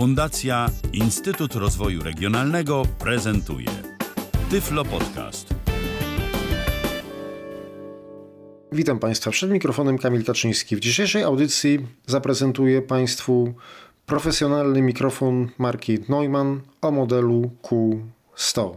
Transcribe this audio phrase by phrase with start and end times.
[0.00, 3.66] Fundacja Instytut Rozwoju Regionalnego prezentuje
[4.50, 5.54] Tyflo Podcast.
[8.72, 9.30] Witam Państwa.
[9.30, 10.76] Przed mikrofonem Kamil Kaczyński.
[10.76, 13.54] W dzisiejszej audycji zaprezentuję Państwu
[14.06, 18.74] profesjonalny mikrofon marki Neumann o modelu Q100.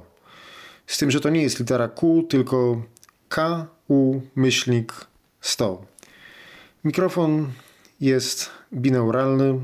[0.88, 2.82] Z tym, że to nie jest litera Q, tylko
[3.30, 4.94] KU myślnik
[5.42, 5.86] 100.
[6.84, 7.52] Mikrofon
[8.02, 9.60] jest bineuralny,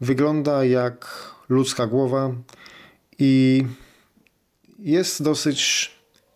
[0.00, 1.06] wygląda jak
[1.48, 2.32] ludzka głowa
[3.18, 3.64] i
[4.78, 5.90] jest dosyć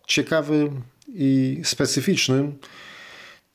[0.07, 0.71] ciekawy
[1.07, 2.51] i specyficzny.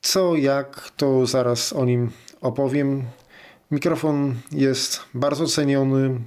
[0.01, 2.11] Co jak, to zaraz o nim
[2.41, 3.03] opowiem.
[3.71, 6.19] Mikrofon jest bardzo ceniony,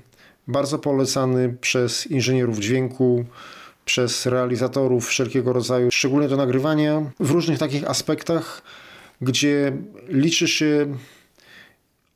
[0.49, 3.25] bardzo polecany przez inżynierów dźwięku,
[3.85, 8.63] przez realizatorów wszelkiego rodzaju, szczególnie do nagrywania w różnych takich aspektach,
[9.21, 9.73] gdzie
[10.09, 10.97] liczy się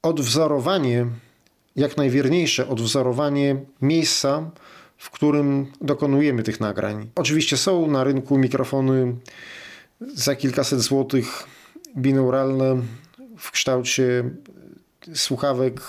[0.03, 1.07] odwzorowanie,
[1.77, 4.51] jak najwierniejsze odwzorowanie miejsca,
[4.97, 7.11] w którym dokonujemy tych nagrań.
[7.15, 9.17] Oczywiście są na rynku mikrofony
[10.01, 11.47] za kilkaset złotych
[11.97, 12.83] binauralne
[13.39, 14.31] w kształcie
[15.15, 15.81] słuchawek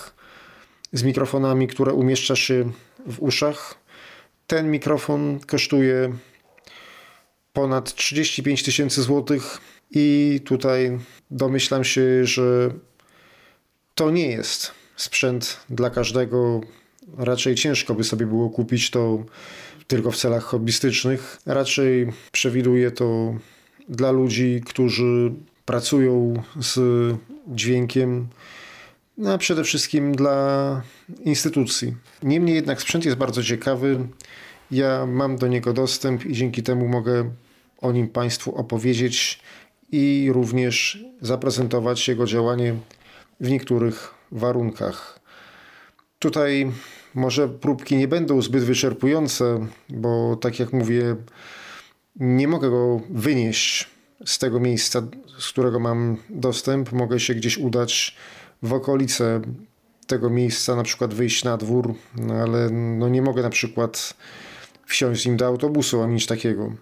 [0.93, 2.71] z mikrofonami, które umieszcza się
[3.07, 3.75] w uszach.
[4.47, 6.13] Ten mikrofon kosztuje
[7.53, 9.57] ponad 35 tysięcy złotych
[9.91, 10.99] i tutaj
[11.31, 12.69] domyślam się, że
[13.95, 16.61] to nie jest sprzęt dla każdego.
[17.17, 19.23] Raczej ciężko by sobie było kupić to
[19.87, 21.37] tylko w celach hobbystycznych.
[21.45, 23.35] Raczej przewiduję to
[23.89, 25.31] dla ludzi, którzy
[25.65, 26.79] pracują z
[27.47, 28.27] dźwiękiem,
[29.17, 30.81] no a przede wszystkim dla
[31.25, 31.95] instytucji.
[32.23, 34.07] Niemniej jednak sprzęt jest bardzo ciekawy.
[34.71, 37.31] Ja mam do niego dostęp i dzięki temu mogę
[37.81, 39.39] o nim Państwu opowiedzieć
[39.91, 42.75] i również zaprezentować jego działanie
[43.39, 45.19] w niektórych warunkach.
[46.19, 46.71] Tutaj
[47.13, 51.15] może próbki nie będą zbyt wyczerpujące, bo tak jak mówię,
[52.15, 53.89] nie mogę go wynieść
[54.25, 55.01] z tego miejsca,
[55.39, 56.91] z którego mam dostęp.
[56.91, 58.15] Mogę się gdzieś udać
[58.61, 59.41] w okolice
[60.07, 64.13] tego miejsca, na przykład wyjść na dwór, no ale no nie mogę na przykład
[64.85, 66.73] wsiąść z nim do autobusu, a nic takiego.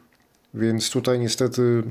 [0.53, 1.83] Więc tutaj niestety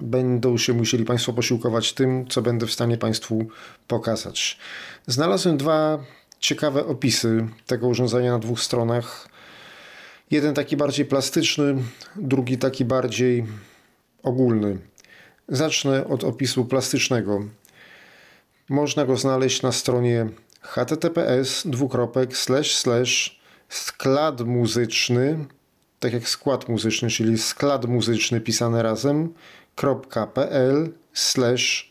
[0.00, 3.46] będą się musieli Państwo posiłkować tym, co będę w stanie Państwu
[3.88, 4.58] pokazać.
[5.06, 5.98] Znalazłem dwa
[6.40, 9.28] ciekawe opisy tego urządzenia na dwóch stronach.
[10.30, 11.76] Jeden taki bardziej plastyczny,
[12.16, 13.46] drugi taki bardziej
[14.22, 14.78] ogólny.
[15.48, 17.40] Zacznę od opisu plastycznego.
[18.68, 20.28] Można go znaleźć na stronie
[20.60, 25.44] https dwukropek slash slash sklad muzyczny,
[26.00, 29.34] tak jak skład muzyczny, czyli sklad muzyczny pisane razem,
[29.80, 31.90] .pl slash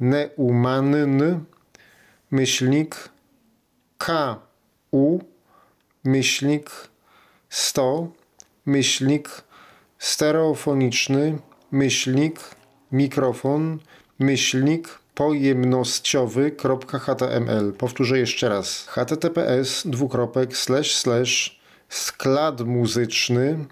[0.00, 1.44] neumann
[2.30, 3.08] myślnik
[3.98, 5.20] ku
[6.04, 6.70] myślnik
[7.48, 8.08] 100
[8.66, 9.28] myślnik
[9.98, 11.38] stereofoniczny
[11.70, 12.40] myślnik
[12.92, 13.78] mikrofon
[14.18, 17.72] myślnik pojemnościowy.html.
[17.72, 18.86] Powtórzę jeszcze raz.
[18.86, 23.66] https dwukropek slash slash sklad muzyczny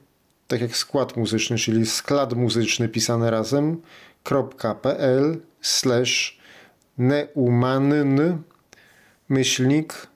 [0.48, 3.82] tak jak skład muzyczny, czyli sklad muzyczny pisane razem,
[4.82, 6.38] .pl slash
[6.98, 8.42] neumann
[9.28, 10.06] myślnik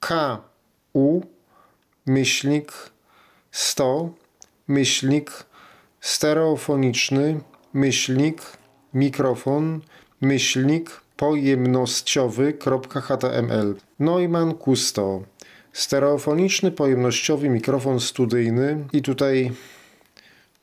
[0.00, 1.22] ku
[2.06, 2.72] myślnik
[3.50, 4.10] 100
[4.68, 5.30] myślnik
[6.00, 7.40] stereofoniczny
[7.72, 8.42] myślnik
[8.94, 9.80] mikrofon
[10.20, 15.22] myślnik pojemnościowy.html Neumann Q100
[15.72, 19.52] Stereofoniczny, pojemnościowy mikrofon studyjny i tutaj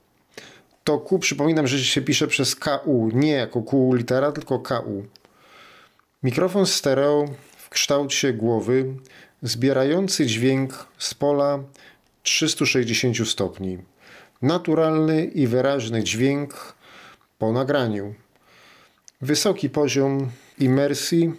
[0.88, 5.04] to Q przypominam, że się pisze przez KU, nie jako Q litera, tylko KU.
[6.22, 8.94] Mikrofon stereo w kształcie głowy,
[9.42, 11.58] zbierający dźwięk z pola
[12.22, 13.78] 360 stopni.
[14.42, 16.74] Naturalny i wyraźny dźwięk
[17.38, 18.14] po nagraniu.
[19.20, 21.32] Wysoki poziom imersji,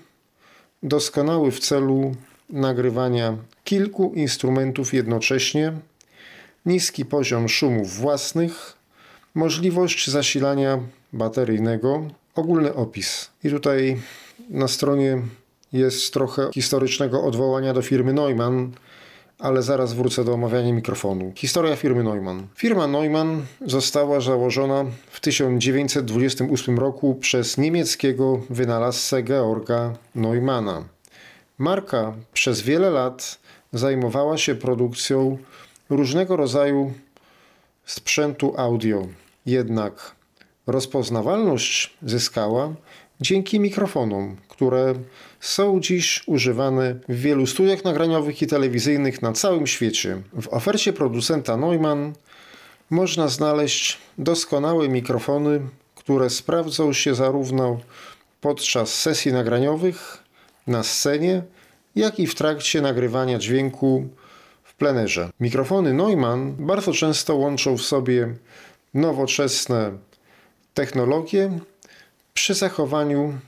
[0.84, 2.16] doskonały w celu
[2.50, 5.74] nagrywania kilku instrumentów jednocześnie,
[6.66, 8.79] niski poziom szumów własnych,
[9.36, 10.80] Możliwość zasilania
[11.14, 13.30] bateryjnego, ogólny opis.
[13.44, 14.02] I tutaj
[14.50, 15.22] na stronie
[15.74, 18.72] jest trochę historycznego odwołania do firmy Neumann,
[19.40, 21.32] ale zaraz wrócę do omawiania mikrofonu.
[21.36, 22.48] Historia firmy Neumann.
[22.56, 30.84] Firma Neumann została założona w 1928 roku przez niemieckiego wynalazcę Georga Neumanna.
[31.58, 33.40] Marka przez wiele lat
[33.74, 35.38] zajmowała się produkcją
[35.90, 36.94] różnego rodzaju
[37.90, 39.08] sprzętu audio.
[39.46, 40.16] Jednak
[40.68, 42.74] rozpoznawalność zyskała
[43.22, 44.94] dzięki mikrofonom, które
[45.40, 50.22] są dziś używane w wielu studiach nagraniowych i telewizyjnych na całym świecie.
[50.42, 52.14] W ofercie producenta Neumann
[52.90, 55.62] można znaleźć doskonałe mikrofony,
[55.96, 57.80] które sprawdzą się zarówno
[58.42, 60.24] podczas sesji nagraniowych,
[60.68, 61.44] na scenie,
[61.96, 64.08] jak i w trakcie nagrywania dźwięku
[64.80, 65.30] plenerze.
[65.40, 68.36] Mikrofony Neumann bardzo często łączą w sobie
[68.94, 69.92] nowoczesne
[70.74, 71.60] technologie
[72.34, 73.40] przy zachowaniu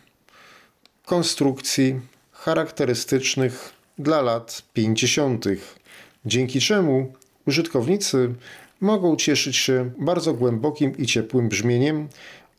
[1.05, 1.99] konstrukcji
[2.31, 5.45] charakterystycznych dla lat 50.,
[6.25, 7.13] dzięki czemu
[7.47, 8.33] użytkownicy
[8.81, 12.07] mogą cieszyć się bardzo głębokim i ciepłym brzmieniem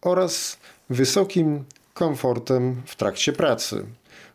[0.03, 0.59] oraz
[0.91, 1.65] wysokim
[1.95, 3.87] komfortem w trakcie pracy.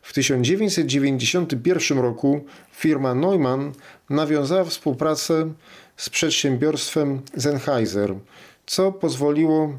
[0.07, 3.71] W 1991 roku firma Neumann
[4.09, 5.53] nawiązała współpracę
[5.97, 8.15] z przedsiębiorstwem Sennheiser,
[8.65, 9.77] co pozwoliło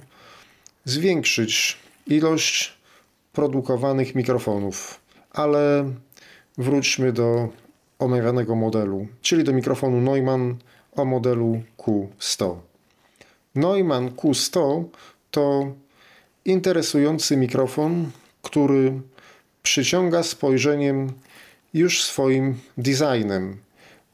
[0.85, 2.79] zwiększyć ilość
[3.33, 5.01] produkowanych mikrofonów.
[5.31, 5.93] Ale
[6.59, 7.49] wróćmy do
[7.99, 10.57] omawianego modelu, czyli do mikrofonu Neumann
[10.97, 12.57] o modelu Q100.
[13.55, 14.85] Neumann Q100
[15.31, 15.73] to
[16.45, 18.11] interesujący mikrofon,
[18.43, 19.01] który
[19.63, 21.13] przyciąga spojrzeniem
[21.75, 23.57] już swoim designem.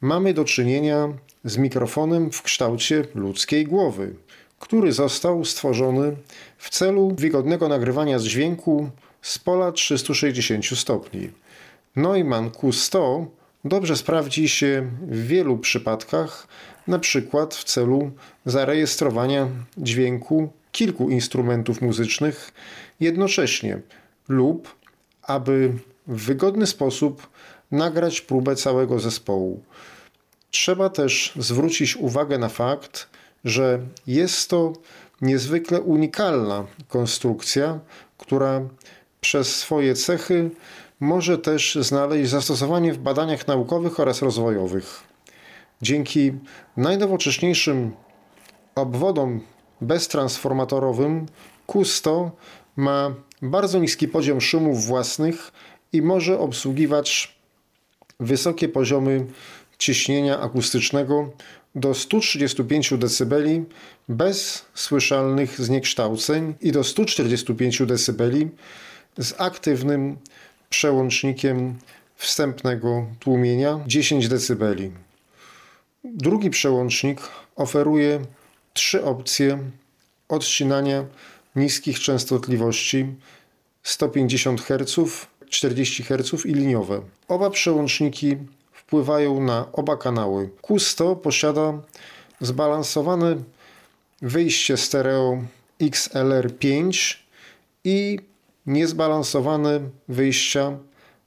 [0.01, 1.07] Mamy do czynienia
[1.43, 4.13] z mikrofonem w kształcie ludzkiej głowy,
[4.59, 6.15] który został stworzony
[6.57, 8.89] w celu wygodnego nagrywania dźwięku
[9.21, 11.29] z pola 360 stopni.
[11.95, 13.25] Neumann Q100
[13.65, 16.47] dobrze sprawdzi się w wielu przypadkach,
[16.87, 18.11] na przykład w celu
[18.45, 22.53] zarejestrowania dźwięku kilku instrumentów muzycznych
[22.99, 23.79] jednocześnie
[24.29, 24.75] lub
[25.27, 25.73] aby
[26.07, 27.27] w wygodny sposób
[27.71, 29.63] nagrać próbę całego zespołu.
[30.51, 33.09] Trzeba też zwrócić uwagę na fakt,
[33.45, 34.73] że jest to
[35.21, 37.79] niezwykle unikalna konstrukcja,
[38.17, 38.61] która
[39.21, 40.51] przez swoje cechy
[40.99, 45.03] może też znaleźć zastosowanie w badaniach naukowych oraz rozwojowych.
[45.81, 46.33] Dzięki
[46.77, 47.91] najnowocześniejszym
[48.75, 49.41] obwodom
[49.81, 51.25] beztransformatorowym
[51.67, 52.29] Q100
[52.75, 53.13] ma
[53.45, 55.51] bardzo niski poziom szumów własnych
[55.93, 57.35] i może obsługiwać
[58.19, 59.25] wysokie poziomy
[59.77, 61.31] ciśnienia akustycznego
[61.75, 63.35] do 135 dB
[64.09, 68.49] bez słyszalnych zniekształceń i do 145 dB
[69.17, 70.17] z aktywnym
[70.69, 71.75] przełącznikiem
[72.15, 74.75] wstępnego tłumienia 10 dB.
[76.03, 77.21] Drugi przełącznik
[77.55, 78.19] oferuje
[78.73, 79.59] trzy opcje
[80.29, 81.05] odcinania
[81.55, 83.05] niskich częstotliwości
[83.85, 87.01] 150 Hz, 40 Hz i liniowe.
[87.27, 88.37] Oba przełączniki
[88.71, 90.49] wpływają na oba kanały.
[90.61, 91.73] Q100 posiada
[92.41, 93.35] zbalansowane
[94.21, 95.37] wyjście stereo
[95.81, 97.15] XLR5
[97.83, 98.19] i
[98.65, 100.77] niezbalansowane wyjścia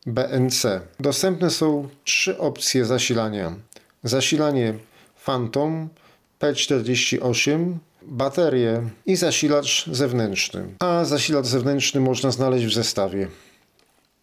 [0.06, 0.80] BNC.
[1.00, 3.54] Dostępne są trzy opcje zasilania.
[4.04, 4.74] Zasilanie
[5.24, 5.88] Phantom
[6.40, 7.74] P48,
[8.08, 10.64] baterie i zasilacz zewnętrzny.
[10.78, 13.28] A zasilacz zewnętrzny można znaleźć w zestawie.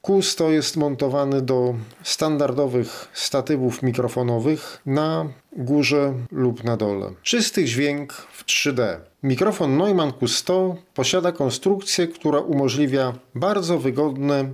[0.04, 7.12] Q100 jest montowany do standardowych statywów mikrofonowych na górze lub na dole.
[7.24, 8.98] Czysty dźwięk w 3D.
[9.24, 14.54] Mikrofon Neumann Q100 posiada konstrukcję, która umożliwia bardzo wygodne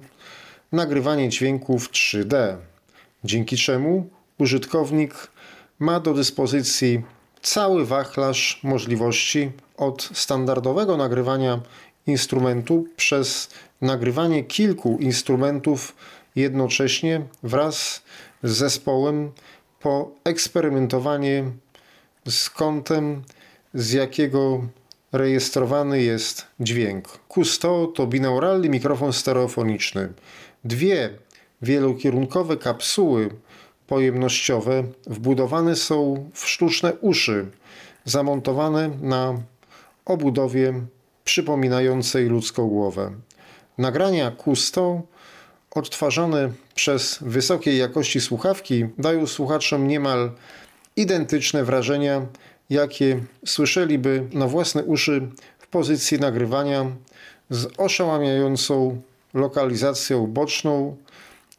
[0.71, 2.55] nagrywanie dźwięku w 3D,
[3.23, 5.31] dzięki czemu użytkownik
[5.79, 7.01] ma do dyspozycji
[7.41, 11.59] cały wachlarz możliwości od standardowego nagrywania
[12.07, 13.49] instrumentu przez
[13.81, 15.95] nagrywanie kilku instrumentów
[16.35, 18.01] jednocześnie wraz
[18.43, 19.31] z zespołem
[19.79, 21.43] po eksperymentowanie
[22.29, 23.23] z kątem,
[23.73, 24.61] z jakiego
[25.11, 27.19] rejestrowany jest dźwięk.
[27.29, 30.13] Q100 to binauralny mikrofon stereofoniczny.
[30.63, 31.09] Dwie
[31.61, 33.29] wielokierunkowe kapsuły
[33.91, 37.45] pojemnościowe wbudowane są w sztuczne uszy
[38.05, 39.37] zamontowane na
[40.05, 40.73] obudowie
[41.23, 43.11] przypominającej ludzką głowę.
[43.77, 45.01] Nagrania Q100
[45.71, 50.31] odtwarzane przez wysokiej jakości słuchawki dają słuchaczom niemal
[50.95, 52.25] identyczne wrażenia,
[52.69, 55.29] jakie słyszeliby na własne uszy
[55.59, 56.91] w pozycji nagrywania
[57.49, 59.01] z oszałamiającą
[59.33, 60.97] lokalizacją boczną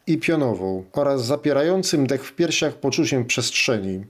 [0.06, 4.04] i pionową oraz zapierającym dech w piersiach poczuciem przestrzeni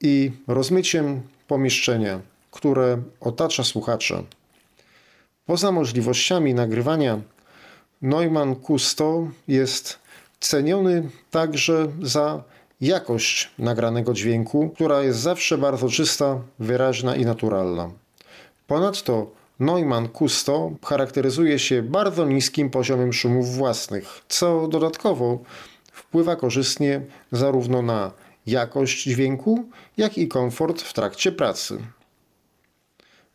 [0.00, 4.22] i rozmyciem pomieszczenia, które otacza słuchacza.
[5.46, 7.20] Poza możliwościami nagrywania,
[8.02, 9.98] Neumann Q100 jest
[10.40, 12.42] ceniony także za
[12.80, 17.90] jakość nagranego dźwięku, która jest zawsze bardzo czysta, wyraźna i naturalna.
[18.66, 25.38] Ponadto Neumann Q100 charakteryzuje się bardzo niskim poziomem szumów własnych, co dodatkowo
[25.92, 27.00] wpływa korzystnie
[27.32, 28.12] zarówno na
[28.46, 29.64] jakość dźwięku,
[29.96, 31.78] jak i komfort w trakcie pracy.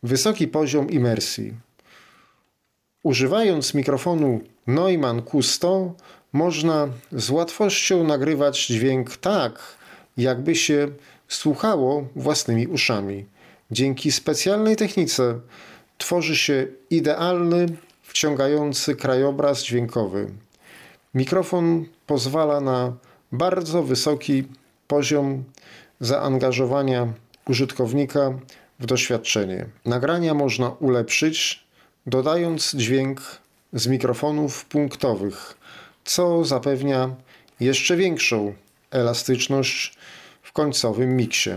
[0.02, 1.54] Wysoki poziom imersji.
[3.02, 5.90] Używając mikrofonu Neumann Q100
[6.32, 9.58] można z łatwością nagrywać dźwięk tak,
[10.16, 10.88] jakby się
[11.28, 13.26] słuchało własnymi uszami.
[13.70, 15.40] Dzięki specjalnej technice
[15.98, 17.66] tworzy się idealny,
[18.02, 20.30] wciągający krajobraz dźwiękowy.
[21.14, 22.92] Mikrofon pozwala na
[23.32, 24.44] bardzo wysoki
[24.88, 25.44] poziom
[26.00, 27.12] zaangażowania
[27.48, 28.38] użytkownika
[28.80, 29.66] w doświadczenie.
[29.84, 31.64] Nagrania można ulepszyć,
[32.06, 33.22] dodając dźwięk
[33.72, 35.56] z mikrofonów punktowych,
[36.04, 37.10] co zapewnia
[37.60, 38.54] jeszcze większą
[38.90, 39.94] elastyczność
[40.42, 41.50] w końcowym miksie.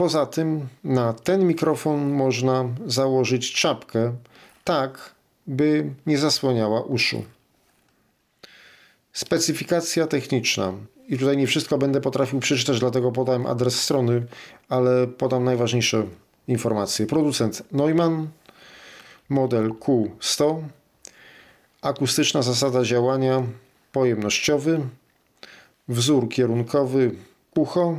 [0.00, 4.12] Poza tym na ten mikrofon można założyć czapkę
[4.64, 5.14] tak,
[5.46, 7.24] by nie zasłaniała uszu.
[9.12, 10.72] Specyfikacja techniczna.
[11.08, 14.26] I tutaj nie wszystko będę potrafił przeczytać, dlatego podałem adres strony,
[14.68, 16.06] ale podam najważniejsze
[16.48, 17.06] informacje.
[17.06, 18.28] Producent Neumann,
[19.28, 20.62] model Q100,
[21.82, 23.42] akustyczna zasada działania
[23.92, 24.80] pojemnościowy,
[25.88, 27.14] wzór kierunkowy
[27.54, 27.96] ucho,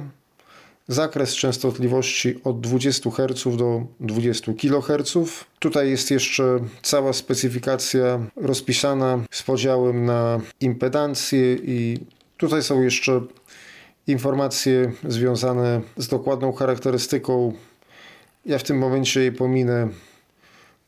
[0.91, 5.17] zakres częstotliwości od 20 Hz do 20 kHz.
[5.60, 12.00] Tutaj jest jeszcze cała specyfikacja rozpisana z podziałem na impedancję i
[12.38, 13.21] tutaj są jeszcze
[14.07, 17.53] informacje związane z dokładną charakterystyką.
[18.45, 19.89] Ja w tym momencie je pominę,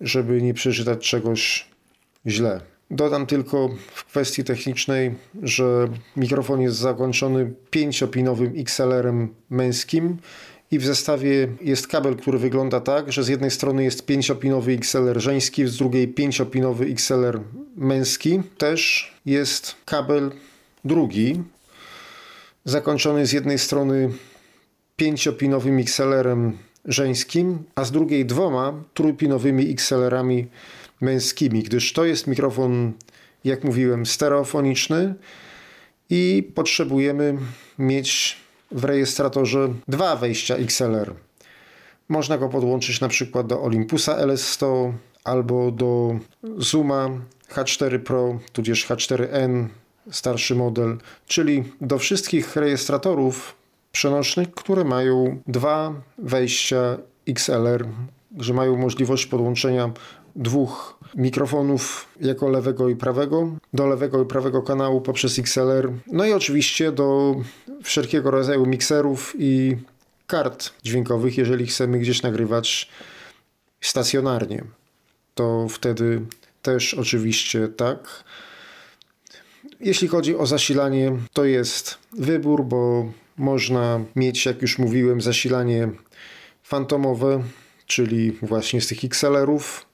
[0.02, 1.68] żeby nie przeczytać czegoś
[2.28, 2.73] źle.
[2.94, 10.18] Dodam tylko w kwestii technicznej, że mikrofon jest zakończony pięciopinowym XLR-em męskim
[10.72, 15.22] i w zestawie jest kabel, który wygląda tak, że z jednej strony jest pięciopinowy XLR
[15.22, 17.40] żeński, z drugiej pięciopinowy XLR
[17.76, 18.42] męski.
[18.58, 20.32] Też jest kabel
[20.86, 21.44] drugi,
[22.66, 24.10] zakończony z jednej strony
[24.96, 30.48] pięciopinowym XLR-em żeńskim, a z drugiej dwoma trójpinowymi XLR-ami
[31.04, 32.94] męskimi, gdyż to jest mikrofon,
[33.44, 35.16] jak mówiłem, stereofoniczny
[36.10, 37.38] i potrzebujemy
[37.80, 38.38] mieć
[38.72, 41.14] w rejestratorze dwa wejścia XLR.
[42.10, 44.92] Można go podłączyć na przykład do Olympusa LS100
[45.24, 46.20] albo do
[46.58, 47.10] Zooma
[47.50, 49.68] H4 Pro, tudzież H4N,
[50.12, 53.56] starszy model, czyli do wszystkich rejestratorów
[53.92, 57.86] przenośnych, które mają dwa wejścia XLR,
[58.38, 59.92] że mają możliwość podłączenia
[60.36, 66.34] dwóch mikrofonów jako lewego i prawego, do lewego i prawego kanału poprzez XLR, no i
[66.34, 67.36] oczywiście do
[67.84, 69.78] wszelkiego rodzaju mikserów i
[70.28, 72.90] kart dźwiękowych, jeżeli chcemy gdzieś nagrywać
[73.82, 74.64] stacjonarnie.
[75.36, 76.22] To wtedy
[76.62, 78.24] też oczywiście tak.
[79.80, 85.90] Jeśli chodzi o zasilanie, to jest wybór, bo można mieć, jak już mówiłem, zasilanie
[86.64, 87.44] fantomowe,
[87.86, 89.86] czyli właśnie z tych XLR-ów,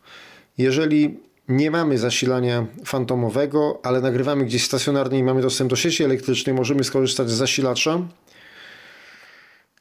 [0.59, 1.17] jeżeli
[1.49, 6.83] nie mamy zasilania fantomowego, ale nagrywamy gdzieś stacjonarnie i mamy dostęp do sieci elektrycznej, możemy
[6.83, 8.01] skorzystać z zasilacza.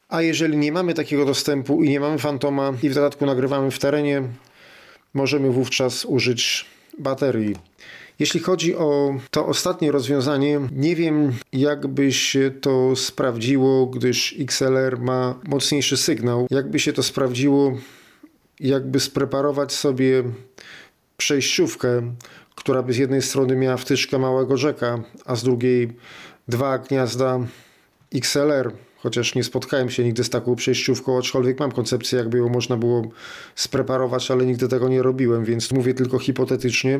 [0.09, 3.79] A jeżeli nie mamy takiego dostępu i nie mamy fantoma i w dodatku nagrywamy w
[3.79, 4.23] terenie,
[5.13, 6.65] możemy wówczas użyć
[6.99, 7.55] baterii.
[8.19, 15.35] Jeśli chodzi o to ostatnie rozwiązanie, nie wiem jakby się to sprawdziło, gdyż XLR ma
[15.47, 16.47] mocniejszy sygnał.
[16.51, 17.77] Jakby się to sprawdziło,
[18.59, 20.23] jakby spreparować sobie
[21.17, 22.13] przejściówkę,
[22.55, 25.97] która by z jednej strony miała wtyczkę małego rzeka, a z drugiej
[26.47, 27.39] dwa gniazda
[28.15, 32.77] XLR, chociaż nie spotkałem się nigdy z taką przejściówką, aczkolwiek mam koncepcję, jakby ją można
[32.77, 33.03] było
[33.55, 36.99] spreparować, ale nigdy tego nie robiłem, więc mówię tylko hipotetycznie,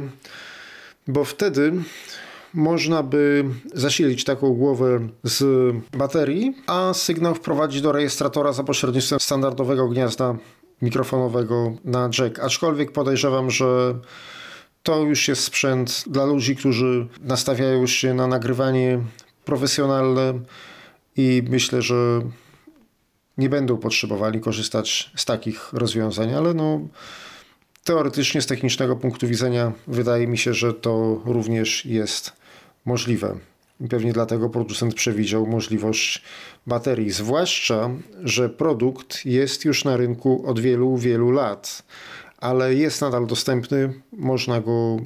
[1.08, 1.74] bo wtedy
[2.54, 5.46] można by zasilić taką głowę z
[5.98, 10.36] baterii, a sygnał wprowadzić do rejestratora za pośrednictwem standardowego gniazda
[10.82, 12.40] mikrofonowego na jack.
[12.40, 14.00] Aczkolwiek podejrzewam, że
[14.84, 19.00] to już jest sprzęt dla ludzi, którzy nastawiają się na nagrywanie
[19.46, 20.34] profesjonalne
[21.18, 22.22] i myślę, że
[23.38, 26.82] nie będą potrzebowali korzystać z takich rozwiązań, ale no
[27.84, 32.34] teoretycznie z technicznego punktu widzenia wydaje mi się, że to również jest
[32.86, 33.38] możliwe.
[33.90, 36.22] Pewnie dlatego producent przewidział możliwość
[36.68, 37.90] baterii, zwłaszcza,
[38.24, 41.84] że produkt jest już na rynku od wielu, wielu lat,
[42.38, 44.98] ale jest nadal dostępny, można go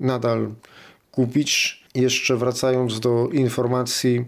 [0.00, 0.48] nadal
[1.12, 1.80] kupić.
[1.94, 4.24] Jeszcze wracając do informacji,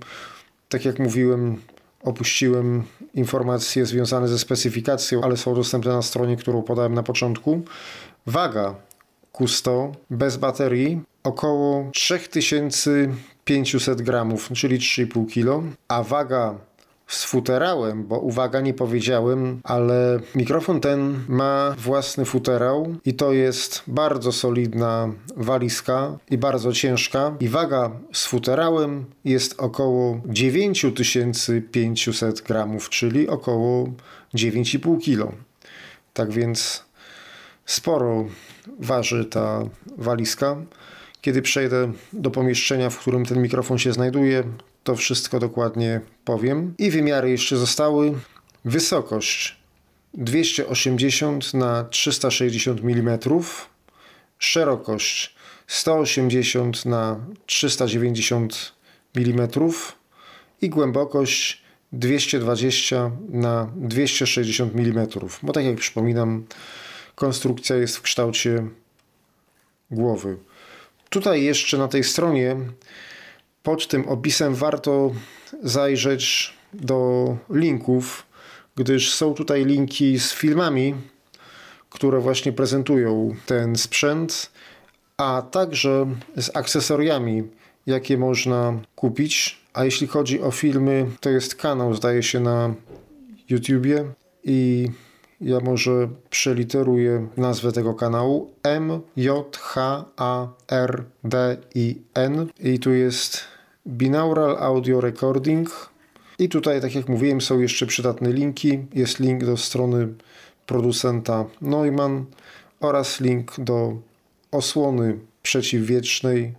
[0.69, 1.57] tak jak mówiłem,
[2.03, 2.83] opuściłem
[3.15, 7.63] informacje związane ze specyfikacją, ale są dostępne na stronie, którą podałem na początku.
[8.27, 8.75] Waga
[9.33, 11.91] Kusto bez baterii około
[13.45, 16.55] 3500 gramów, czyli 3,5 kg, a waga
[17.07, 23.83] z futerałem, bo uwaga, nie powiedziałem, ale mikrofon ten ma własny futerał i to jest
[23.87, 33.29] bardzo solidna walizka i bardzo ciężka i waga z futerałem jest około 9500 gramów, czyli
[33.29, 33.89] około
[34.35, 35.33] 9,5 kg.
[36.15, 36.85] Tak więc
[37.67, 38.25] sporo
[38.79, 39.63] waży ta
[39.99, 40.57] walizka.
[41.23, 44.45] Kiedy przejdę do pomieszczenia, w którym ten mikrofon się znajduje,
[44.85, 46.75] to wszystko dokładnie powiem.
[46.79, 48.15] I wymiary jeszcze zostały.
[48.65, 49.57] Wysokość
[50.15, 53.19] 280 na 360 mm,
[54.39, 55.35] szerokość
[55.67, 58.73] 180 na 390
[59.15, 59.49] mm
[60.63, 61.63] i głębokość
[61.93, 65.07] 220 na 260 mm.
[65.43, 66.47] Bo tak jak przypominam,
[67.15, 68.67] konstrukcja jest w kształcie
[69.91, 70.37] głowy.
[71.13, 72.57] Tutaj jeszcze na tej stronie
[73.63, 75.13] pod tym opisem warto
[75.63, 78.27] zajrzeć do linków,
[78.77, 80.95] gdyż są tutaj linki z filmami,
[81.91, 84.51] które właśnie prezentują ten sprzęt,
[85.17, 87.43] a także z akcesoriami,
[87.87, 89.59] jakie można kupić.
[89.75, 92.75] A jeśli chodzi o filmy, to jest kanał, zdaje się, na
[93.49, 94.05] YouTubie
[94.45, 94.89] i
[95.43, 102.79] ja może przeliteruję nazwę tego kanału M J H A R D I N i
[102.79, 103.41] tu jest
[103.87, 105.91] Binaural Audio Recording
[106.39, 108.85] i tutaj tak jak mówiłem są jeszcze przydatne linki.
[108.95, 110.09] Jest link do strony
[110.67, 112.25] producenta Neumann
[112.81, 113.97] oraz link do
[114.51, 116.55] osłony przeciwwietrznej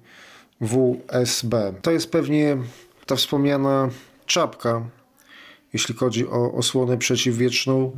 [0.61, 1.73] WSB.
[1.81, 2.57] To jest pewnie
[3.05, 3.89] ta wspomniana
[4.25, 4.81] czapka,
[5.73, 7.91] jeśli chodzi o osłonę przeciwwietrzną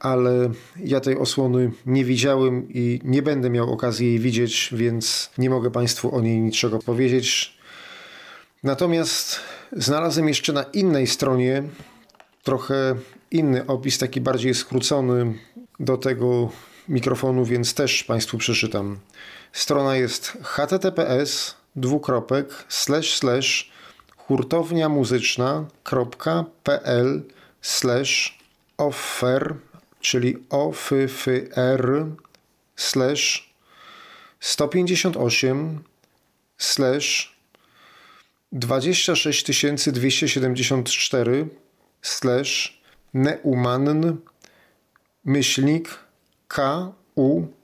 [0.00, 5.50] ale ja tej osłony nie widziałem i nie będę miał okazji jej widzieć, więc nie
[5.50, 7.58] mogę Państwu o niej niczego powiedzieć.
[8.62, 9.40] Natomiast
[9.72, 11.62] znalazłem jeszcze na innej stronie
[12.42, 12.94] trochę
[13.30, 15.34] inny opis, taki bardziej skrócony
[15.80, 16.50] do tego
[16.88, 18.98] mikrofonu, więc też Państwu przeczytam.
[19.52, 23.70] Strona jest https dwukropek slash slash
[24.16, 27.22] hurtownia muzyczna.pl
[27.62, 28.38] slash
[28.78, 29.54] offer
[30.00, 32.06] czyli OFFR
[32.76, 33.54] slash
[34.40, 35.84] 158
[36.58, 37.38] slash
[38.52, 41.48] 26274
[42.02, 42.82] slash
[43.14, 44.16] neumann
[45.24, 45.98] myślnik
[46.48, 46.94] ku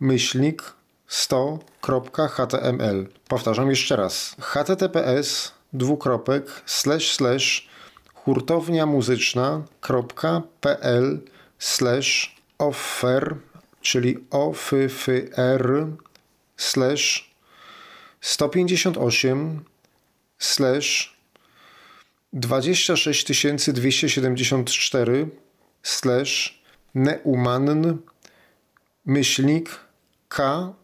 [0.00, 0.62] myślnik
[1.08, 3.06] 100.html.
[3.28, 4.36] Powtarzam jeszcze raz.
[4.40, 7.68] https dwukropek slash slash
[8.14, 11.20] hurtownia muzyczna.pl
[11.64, 13.36] slash offer,
[13.80, 14.90] czyli offer
[16.56, 17.30] slash
[18.20, 19.64] 158
[20.38, 21.16] slash
[22.32, 25.26] 26274
[25.82, 26.62] slash
[26.94, 27.98] neumann
[29.06, 29.80] myślnik
[30.28, 30.74] ku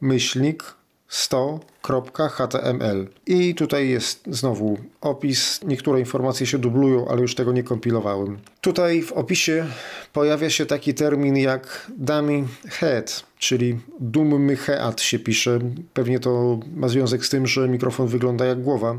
[0.00, 0.79] myślnik
[1.10, 3.06] 100.html.
[3.26, 5.60] I tutaj jest znowu opis.
[5.64, 8.38] Niektóre informacje się dublują, ale już tego nie kompilowałem.
[8.60, 9.66] Tutaj w opisie
[10.12, 15.58] pojawia się taki termin jak dummy head, czyli dummy head się pisze.
[15.94, 18.98] Pewnie to ma związek z tym, że mikrofon wygląda jak głowa.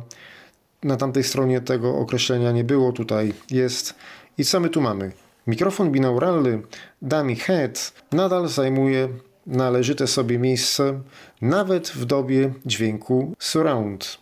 [0.84, 3.96] Na tamtej stronie tego określenia nie było, tutaj jest.
[4.38, 5.12] I co my tu mamy?
[5.48, 6.62] Mikrofon binauralny
[7.02, 9.10] dummy head nadal zajmuje
[9.52, 11.02] należyte sobie miejsce
[11.42, 14.18] nawet w dobie dźwięku surround.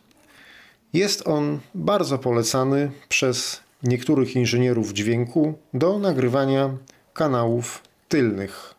[0.93, 6.69] Jest on bardzo polecany przez niektórych inżynierów dźwięku do nagrywania
[7.13, 8.73] kanałów tylnych.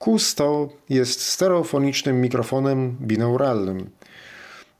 [0.00, 3.90] Q100 jest stereofonicznym mikrofonem binauralnym.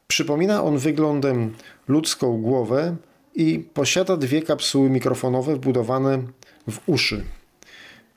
[0.06, 1.54] Przypomina on wyglądem
[1.88, 2.96] ludzką głowę
[3.34, 6.22] i posiada dwie kapsuły mikrofonowe wbudowane
[6.68, 7.24] w uszy.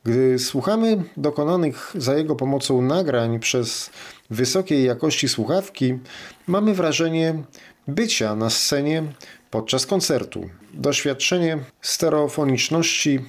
[0.07, 3.89] Gdy słuchamy dokonanych za jego pomocą nagrań przez
[4.29, 5.99] wysokiej jakości słuchawki,
[6.47, 7.43] mamy wrażenie
[7.87, 9.03] bycia na scenie
[9.51, 10.49] podczas koncertu.
[10.73, 13.19] Doświadczenie stereofoniczności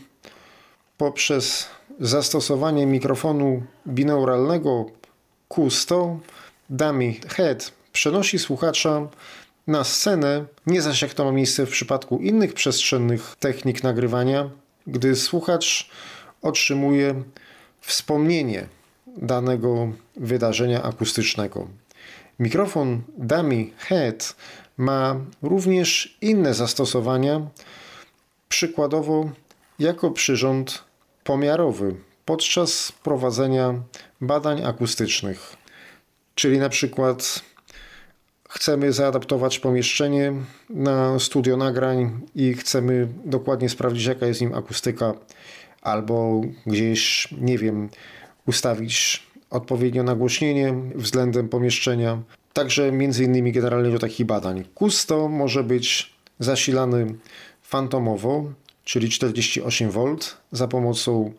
[0.96, 1.66] poprzez
[2.00, 4.86] zastosowanie mikrofonu binauralnego
[5.50, 6.16] Q100
[6.70, 9.08] Dummy Head przenosi słuchacza
[9.66, 14.50] na scenę, nie zaś jak to ma miejsce w przypadku innych przestrzennych technik nagrywania,
[14.86, 15.90] gdy słuchacz
[16.42, 17.22] otrzymuje
[17.80, 18.66] wspomnienie
[19.06, 21.68] danego wydarzenia akustycznego.
[22.38, 24.36] Mikrofon Dummy Head
[24.76, 27.40] ma również inne zastosowania,
[28.48, 29.30] przykładowo
[29.78, 30.84] jako przyrząd
[31.24, 33.74] pomiarowy podczas prowadzenia
[34.20, 35.56] badań akustycznych.
[36.34, 37.42] Czyli na przykład
[38.48, 40.32] chcemy zaadaptować pomieszczenie
[40.70, 45.14] na studio nagrań i chcemy dokładnie sprawdzić, jaka jest nim akustyka,
[45.82, 47.88] albo gdzieś, nie wiem,
[48.46, 52.22] ustawić odpowiednio nagłośnienie względem pomieszczenia.
[52.52, 54.64] Także między innymi generalnie do takich badań.
[54.74, 57.14] Kusto może być zasilany
[57.62, 58.52] fantomowo,
[58.84, 60.16] czyli 48V
[60.52, 61.32] za pomocą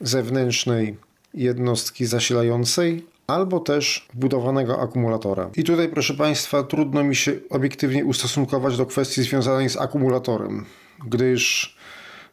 [0.00, 0.96] zewnętrznej
[1.34, 5.50] jednostki zasilającej albo też wbudowanego akumulatora.
[5.56, 10.64] I tutaj, proszę Państwa, trudno mi się obiektywnie ustosunkować do kwestii związanej z akumulatorem,
[11.06, 11.76] gdyż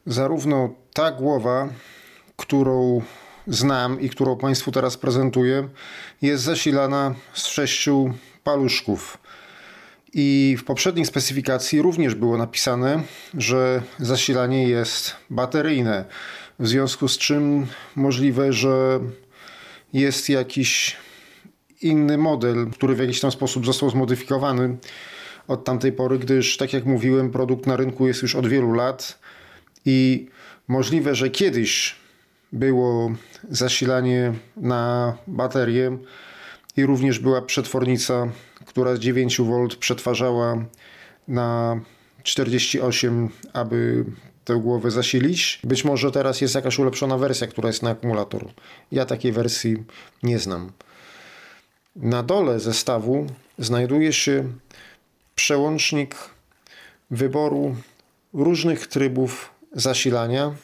[0.10, 1.70] zarówno ta głowa,
[2.38, 3.02] którą
[3.48, 5.70] znam i którą Państwu teraz prezentuję,
[6.22, 9.18] jest zasilana z sześciu paluszków.
[10.14, 16.06] I w poprzedniej specyfikacji również było napisane, że zasilanie jest bateryjne,
[16.60, 19.00] w związku z czym możliwe, że
[19.94, 20.98] jest jakiś
[21.82, 24.78] inny model, który w jakiś tam sposób został zmodyfikowany
[25.48, 29.20] od tamtej pory, gdyż, tak jak mówiłem, produkt na rynku jest już od wielu lat
[29.86, 30.28] i
[30.68, 31.96] możliwe, że kiedyś
[32.52, 33.12] było
[33.50, 35.98] zasilanie na baterię
[36.78, 38.28] i również była przetwornica,
[38.66, 40.66] która z 9V przetwarzała
[41.28, 41.80] na
[42.24, 44.06] 48, aby
[44.46, 45.60] tę głowę zasilić.
[45.64, 48.46] Być może teraz jest jakaś ulepszona wersja, która jest na akumulator.
[48.92, 49.84] Ja takiej wersji
[50.24, 50.72] nie znam.
[51.96, 54.44] Na dole zestawu znajduje się
[55.36, 56.16] przełącznik
[57.12, 57.76] wyboru
[58.34, 60.56] różnych trybów zasilania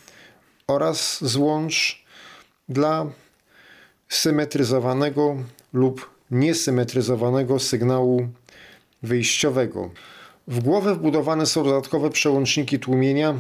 [0.67, 2.05] oraz złącz
[2.69, 3.05] dla
[4.09, 5.35] symetryzowanego
[5.73, 8.27] lub niesymetryzowanego sygnału
[9.03, 9.89] wyjściowego.
[10.47, 13.35] W głowę wbudowane są dodatkowe przełączniki tłumienia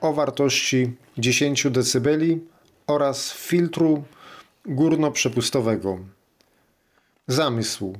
[0.00, 2.08] o wartości 10 dB
[2.86, 4.04] oraz filtru
[4.66, 5.98] górnoprzepustowego.
[7.26, 7.92] Zamysł.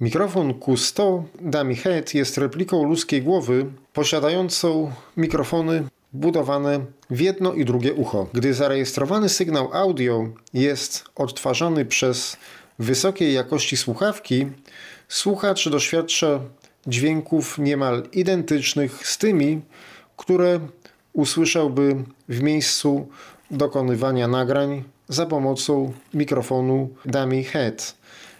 [0.00, 7.94] Mikrofon Q100 Dummy Head jest repliką ludzkiej głowy posiadającą mikrofony budowane w jedno i drugie
[7.94, 8.26] ucho.
[8.32, 12.36] Gdy zarejestrowany sygnał audio jest odtwarzany przez
[12.78, 14.46] wysokiej jakości słuchawki,
[15.08, 16.40] słuchacz doświadcza
[16.86, 19.60] dźwięków niemal identycznych z tymi,
[20.16, 20.60] które
[21.12, 21.96] usłyszałby
[22.28, 23.08] w miejscu
[23.50, 27.94] dokonywania nagrań za pomocą mikrofonu Dummy Head,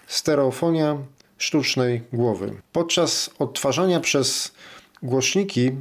[0.06, 0.96] stereofonia
[1.38, 2.54] sztucznej głowy.
[2.72, 4.52] Podczas odtwarzania przez
[5.02, 5.72] głośniki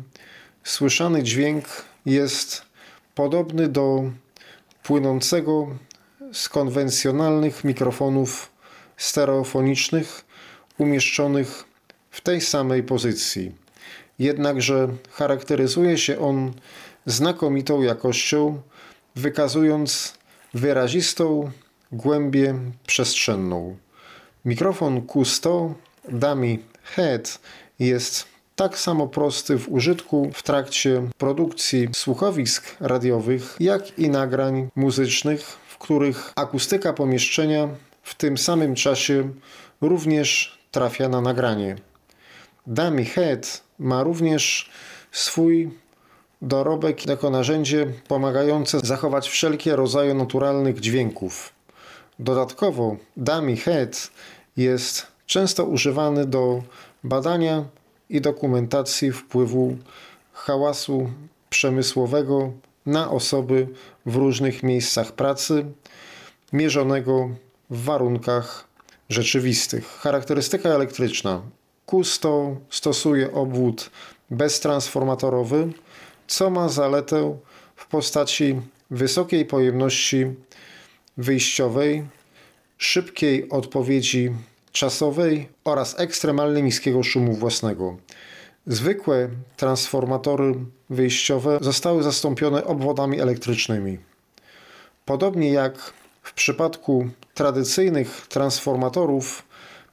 [0.68, 1.66] słyszany dźwięk
[2.06, 2.62] jest
[3.16, 4.12] podobny do
[4.84, 5.68] płynącego
[6.34, 8.52] z konwencjonalnych mikrofonów
[8.98, 10.26] stereofonicznych
[10.78, 11.64] umieszczonych
[12.12, 13.52] w tej samej pozycji.
[14.20, 16.54] Jednakże charakteryzuje się on
[17.06, 18.62] znakomitą jakością,
[19.16, 20.14] wykazując
[20.54, 21.52] wyrazistą
[21.92, 22.56] głębię
[22.88, 23.78] przestrzenną.
[24.46, 25.74] Mikrofon Q100
[26.10, 27.40] Dummy Head
[27.80, 35.42] jest tak samo prosty w użytku w trakcie produkcji słuchowisk radiowych, jak i nagrań muzycznych,
[35.68, 37.68] w których akustyka pomieszczenia
[38.04, 39.30] w tym samym czasie
[39.82, 41.76] również trafia na nagranie.
[42.68, 44.70] Dummy Head ma również
[45.12, 45.72] swój
[46.42, 51.54] dorobek jako narzędzie pomagające zachować wszelkie rodzaje naturalnych dźwięków.
[52.20, 54.12] Dodatkowo Dummy Head
[54.58, 56.64] jest często używany do
[57.04, 57.66] badania
[58.10, 59.78] i dokumentacji wpływu
[60.34, 61.10] hałasu
[61.50, 62.52] przemysłowego
[62.86, 63.68] na osoby
[64.06, 65.66] w różnych miejscach pracy,
[66.54, 67.30] mierzonego
[67.70, 68.68] w warunkach
[69.10, 69.88] rzeczywistych.
[69.88, 71.42] Charakterystyka elektryczna.
[71.86, 73.90] Kusto stosuje obwód
[74.30, 75.74] beztransformatorowy,
[76.28, 77.38] co ma zaletę
[77.76, 80.26] w postaci wysokiej pojemności
[81.18, 82.06] wyjściowej,
[82.78, 84.32] szybkiej odpowiedzi
[84.78, 87.98] czasowej oraz ekstremalnie niskiego szumu własnego.
[88.68, 90.54] Zwykłe transformatory
[90.90, 93.98] wyjściowe zostały zastąpione obwodami elektrycznymi.
[95.06, 99.44] Podobnie jak w przypadku tradycyjnych transformatorów,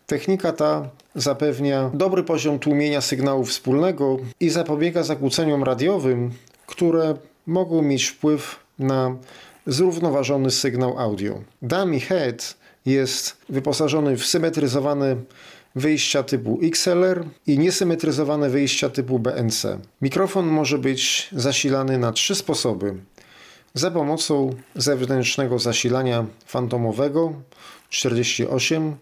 [0.07, 6.31] technika ta zapewnia dobry poziom tłumienia sygnału wspólnego i zapobiega zakłóceniom radiowym,
[6.66, 7.14] które
[7.47, 9.16] mogą mieć wpływ na
[9.66, 11.40] zrównoważony sygnał audio.
[11.62, 15.16] Dummy Head jest wyposażony w symetryzowany
[15.75, 19.66] wyjścia typu XLR i niesymetryzowane wyjścia typu BNC.
[20.03, 22.94] Mikrofon może być zasilany na trzy sposoby.
[23.75, 27.33] Za pomocą zewnętrznego zasilania fantomowego
[27.90, 28.97] 48,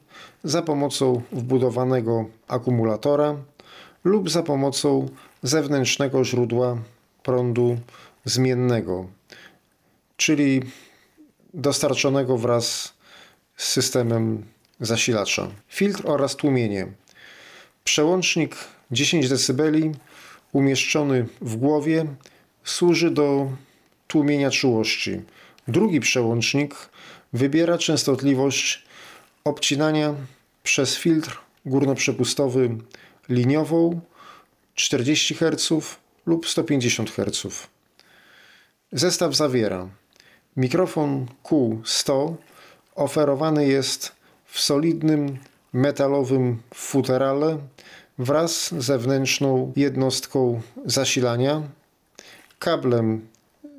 [0.45, 3.37] za pomocą wbudowanego akumulatora
[4.05, 5.09] lub za pomocą
[5.42, 6.77] zewnętrznego źródła
[7.23, 7.79] prądu
[8.25, 9.07] zmiennego,
[10.16, 10.62] czyli
[11.55, 12.95] dostarczonego wraz
[13.62, 14.44] z systemem
[14.81, 15.48] zasilacza.
[15.68, 16.87] Filtr oraz tłumienie.
[17.85, 18.57] Przełącznik
[18.90, 19.62] 10 dB
[20.53, 22.07] umieszczony w głowie
[22.64, 23.51] służy do
[24.07, 25.20] tłumienia czułości.
[25.68, 26.75] Drugi przełącznik
[27.33, 28.83] wybiera częstotliwość
[29.44, 30.14] obcinania
[30.62, 32.77] przez filtr górnoprzepustowy
[33.29, 34.01] liniową
[34.75, 35.96] 40 Hz
[36.27, 37.68] lub 150 Hz.
[38.92, 39.88] Zestaw zawiera
[40.57, 42.35] mikrofon Q100
[42.94, 44.12] oferowany jest
[44.46, 45.38] w solidnym
[45.72, 47.59] metalowym futerale
[48.18, 51.62] wraz z zewnętrzną jednostką zasilania,
[52.59, 53.26] kablem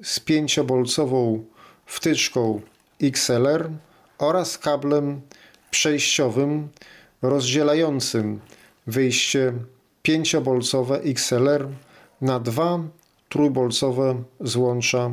[0.04, 1.44] z pięciobolcową
[1.86, 2.62] wtyczką
[3.04, 3.70] XLR
[4.18, 5.22] oraz kablem
[5.72, 6.68] przejściowym
[7.22, 8.40] rozdzielającym
[8.88, 9.54] wyjście
[10.02, 11.68] pięciobolcowe XLR
[12.22, 12.80] na dwa
[13.30, 15.12] trójbolcowe złącza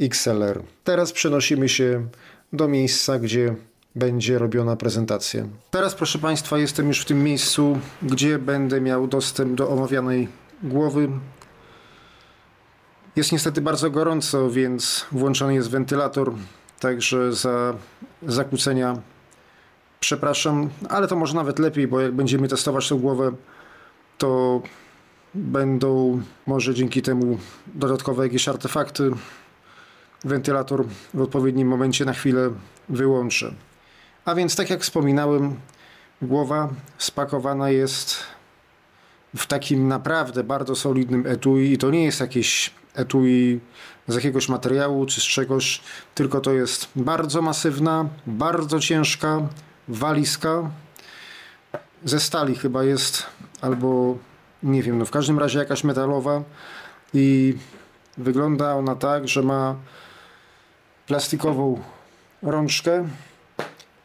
[0.00, 0.62] XLR.
[0.84, 2.08] Teraz przenosimy się
[2.52, 3.54] do miejsca, gdzie
[3.94, 5.44] będzie robiona prezentacja.
[5.70, 10.28] Teraz, proszę Państwa, jestem już w tym miejscu, gdzie będę miał dostęp do omawianej
[10.62, 11.08] głowy.
[13.16, 16.32] Jest niestety bardzo gorąco, więc włączony jest wentylator,
[16.80, 17.74] także za
[18.22, 19.02] zakłócenia
[20.00, 23.32] przepraszam, ale to może nawet lepiej, bo jak będziemy testować tę głowę,
[24.18, 24.62] to
[25.34, 29.10] będą może dzięki temu dodatkowe jakieś artefakty.
[30.26, 30.84] Wentylator
[31.14, 32.50] w odpowiednim momencie na chwilę
[32.88, 33.54] wyłączę.
[34.24, 35.54] A więc, tak jak wspominałem,
[36.22, 38.16] głowa spakowana jest
[39.36, 43.60] w takim naprawdę bardzo solidnym etui i to nie jest jakieś etui
[44.08, 45.80] z jakiegoś materiału czy z czegoś,
[46.14, 49.40] tylko to jest bardzo masywna, bardzo ciężka
[49.88, 50.70] walizka
[52.04, 53.26] ze stali chyba jest,
[53.60, 54.18] albo
[54.62, 56.42] nie wiem, no w każdym razie jakaś metalowa
[57.14, 57.54] i
[58.18, 59.76] wygląda ona tak, że ma
[61.06, 61.80] plastikową
[62.42, 63.08] rączkę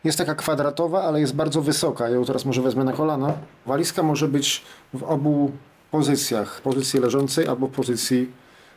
[0.04, 2.10] jest taka kwadratowa, ale jest bardzo wysoka.
[2.10, 3.34] Ja ją teraz może wezmę na kolana.
[3.66, 5.52] Walizka może być w obu
[5.92, 6.62] pozycjach.
[6.62, 8.32] Pozycji leżącej albo pozycji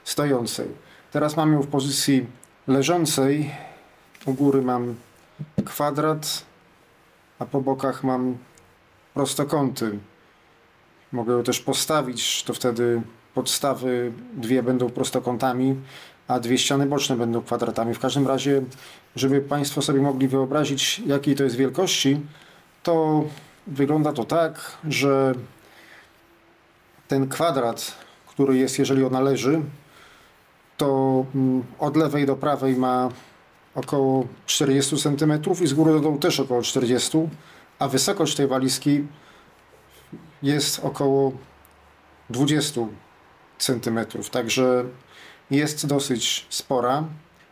[0.04, 0.68] stojącej.
[1.12, 2.26] Teraz mam ją w pozycji
[2.66, 3.50] leżącej.
[4.26, 4.94] U góry mam
[5.64, 6.44] kwadrat,
[7.38, 8.36] a po bokach mam
[9.14, 9.98] prostokąty.
[11.12, 13.02] Mogę ją też postawić, to wtedy
[13.34, 15.76] podstawy dwie będą prostokątami,
[16.28, 17.94] a dwie ściany boczne będą kwadratami.
[17.94, 18.62] W każdym razie,
[19.16, 22.20] żeby Państwo sobie mogli wyobrazić, jakiej to jest wielkości,
[22.82, 23.24] to
[23.66, 25.34] wygląda to tak, że
[27.08, 27.94] ten kwadrat,
[28.26, 29.62] który jest, jeżeli ona leży,
[30.76, 33.08] to mm, od lewej do prawej ma
[33.74, 35.32] około 40 cm
[35.62, 37.18] i z góry do dołu też około 40
[37.78, 39.06] a wysokość tej walizki
[40.42, 41.32] jest około
[42.30, 42.80] 20
[43.58, 43.98] cm.
[44.30, 44.84] Także
[45.50, 47.04] jest dosyć spora,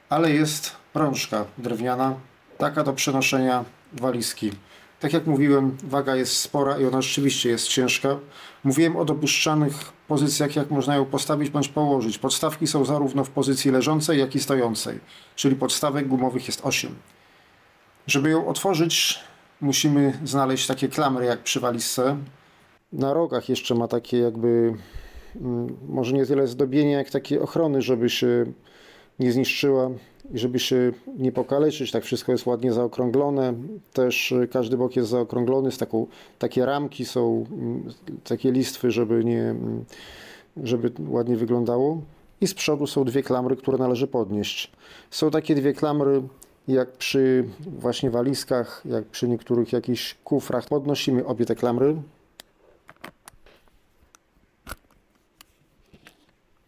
[0.09, 2.15] ale jest rączka drewniana,
[2.59, 4.53] taka do przenoszenia walizki.
[5.01, 8.17] Tak jak mówiłem, waga jest spora i ona rzeczywiście jest ciężka.
[8.65, 12.19] Mówiłem o dopuszczanych pozycjach, jak można ją postawić bądź położyć.
[12.19, 15.01] Podstawki są zarówno w pozycji leżącej, jak i stojącej,
[15.37, 16.95] czyli podstawek gumowych jest 8.
[18.07, 19.21] Żeby ją otworzyć,
[19.61, 22.17] musimy znaleźć takie klamry jak przy walizce.
[22.93, 24.75] Na rogach jeszcze ma takie jakby
[25.89, 28.47] może nie tyle zdobienia, jak takie ochrony, żeby się
[29.19, 29.91] nie zniszczyła
[30.35, 31.91] i żeby się nie pokaleczyć.
[31.91, 33.55] Tak wszystko jest ładnie zaokrąglone.
[33.93, 36.07] Też y, każdy bok jest zaokrąglony, z taką,
[36.39, 37.93] takie ramki są, mm,
[38.25, 39.85] takie listwy, żeby nie, mm,
[40.63, 42.01] żeby ładnie wyglądało.
[42.41, 44.73] I z przodu są dwie klamry, które należy podnieść.
[45.11, 46.23] Są takie dwie klamry,
[46.69, 47.45] jak przy
[47.79, 50.67] właśnie walizkach, jak przy niektórych jakichś kufrach.
[50.69, 51.97] Podnosimy obie te klamry,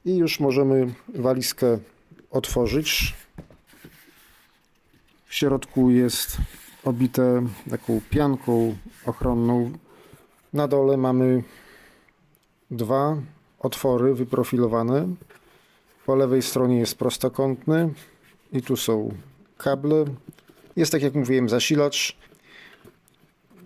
[0.04, 1.78] I już możemy walizkę
[2.30, 3.14] otworzyć.
[5.26, 6.36] W środku jest
[6.84, 9.72] obite taką pianką ochronną.
[10.52, 11.42] Na dole mamy
[12.70, 13.16] dwa
[13.58, 15.08] otwory wyprofilowane.
[16.06, 17.94] Po lewej stronie jest prostokątny
[18.52, 19.14] i tu są
[19.58, 20.04] kable.
[20.76, 22.16] Jest tak jak mówiłem zasilacz.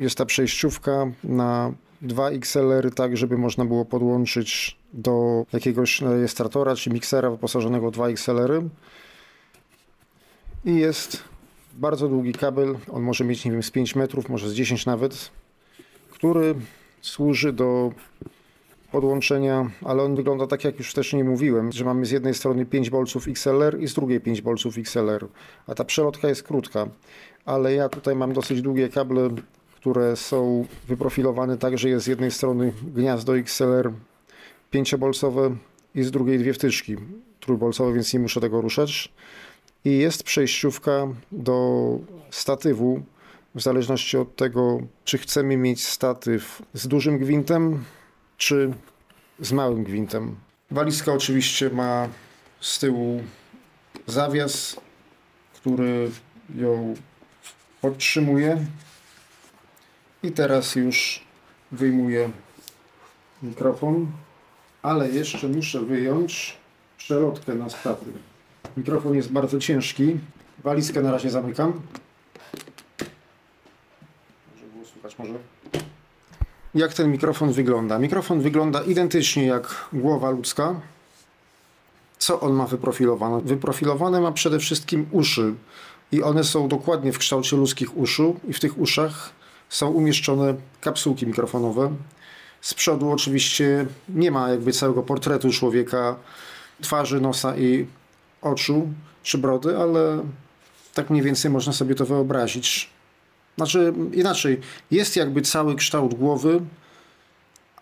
[0.01, 1.72] Jest ta przejściówka na
[2.03, 8.09] dwa XLR tak, żeby można było podłączyć do jakiegoś rejestratora czy miksera wyposażonego w dwa
[8.09, 8.63] XLR.
[10.65, 11.25] I jest
[11.75, 15.31] bardzo długi kabel, on może mieć nie wiem z 5 metrów, może z 10 nawet,
[16.11, 16.55] który
[17.01, 17.93] służy do
[18.93, 22.91] podłączenia, ale on wygląda tak, jak już wcześniej mówiłem, że mamy z jednej strony 5
[22.91, 25.29] bolców XLR i z drugiej 5 bolców XLR,
[25.67, 26.89] a ta przelotka jest krótka,
[27.45, 29.31] ale ja tutaj mam dosyć długie kable,
[29.81, 33.93] które są wyprofilowane tak, że jest z jednej strony gniazdo XLR
[34.73, 35.57] 5-bolcowe
[35.95, 36.97] i z drugiej dwie wtyczki
[37.41, 39.12] trójbolcowe, więc nie muszę tego ruszać.
[39.85, 41.99] I jest przejściówka do
[42.31, 43.03] statywu,
[43.55, 47.85] w zależności od tego, czy chcemy mieć statyw z dużym gwintem,
[48.37, 48.73] czy
[49.41, 50.37] z małym gwintem.
[50.71, 52.09] Walizka oczywiście ma
[52.61, 53.23] z tyłu
[54.07, 54.81] zawias,
[55.55, 56.11] który
[56.55, 56.95] ją
[57.81, 58.67] podtrzymuje.
[60.29, 61.21] I teraz już
[61.73, 62.31] wyjmuję
[63.43, 64.07] mikrofon,
[64.83, 66.57] ale jeszcze muszę wyjąć
[66.99, 68.09] przelotkę na statyw.
[68.77, 70.19] Mikrofon jest bardzo ciężki.
[70.64, 71.73] Walizkę na razie zamykam.
[74.57, 75.35] Żeby było słychać może
[76.75, 77.99] jak ten mikrofon wygląda.
[77.99, 80.81] Mikrofon wygląda identycznie jak głowa ludzka.
[82.19, 83.41] Co on ma wyprofilowane?
[83.41, 85.55] Wyprofilowane ma przede wszystkim uszy
[86.12, 91.26] i one są dokładnie w kształcie ludzkich uszu i w tych uszach są umieszczone kapsułki
[91.26, 91.92] mikrofonowe.
[92.61, 96.16] Z przodu oczywiście nie ma jakby całego portretu człowieka,
[96.81, 97.87] twarzy, nosa i
[98.42, 98.88] oczu
[99.22, 100.24] czy brody, ale
[100.94, 102.90] tak mniej więcej można sobie to wyobrazić.
[103.57, 106.61] Znaczy inaczej, jest jakby cały kształt głowy,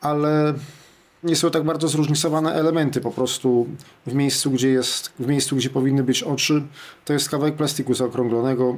[0.00, 0.54] ale
[1.22, 3.66] nie są tak bardzo zróżnicowane elementy po prostu
[4.06, 6.62] w miejscu, gdzie jest, w miejscu, gdzie powinny być oczy,
[7.04, 8.76] to jest kawałek plastiku zaokrąglonego,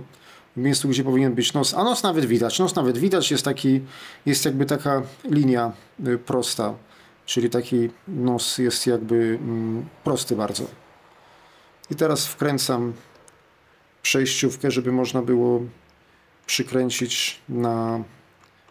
[0.57, 3.81] w miejscu, gdzie powinien być nos, a nos nawet widać, nos nawet widać, jest taki,
[4.27, 5.73] jest jakby taka linia
[6.07, 6.75] y, prosta,
[7.27, 10.65] czyli taki nos jest jakby mm, prosty bardzo.
[11.91, 12.93] I teraz wkręcam
[14.03, 15.61] przejściówkę, żeby można było
[16.47, 18.05] przykręcić na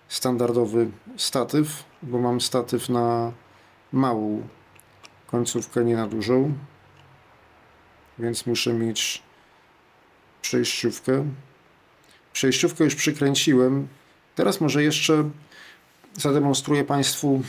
[0.08, 3.32] standardowy statyw, bo mam statyw na
[3.92, 4.48] małą
[5.28, 6.54] końcówkę, nie na dużą,
[8.20, 9.24] więc muszę mieć
[10.42, 11.26] przejściówkę.
[12.38, 13.88] Przejściówkę już przykręciłem.
[14.36, 15.30] Teraz może jeszcze
[16.14, 17.42] zademonstruję Państwu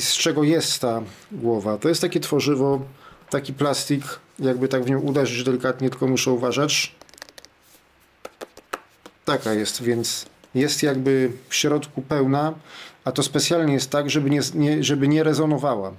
[0.00, 1.78] z czego jest ta głowa.
[1.78, 2.80] To jest takie tworzywo,
[3.30, 4.04] taki plastik,
[4.38, 6.94] jakby tak w nią uderzyć delikatnie, tylko muszę uważać.
[9.24, 12.54] Taka jest, więc jest jakby w środku pełna,
[13.04, 15.92] a to specjalnie jest tak, żeby nie, nie, żeby nie rezonowała.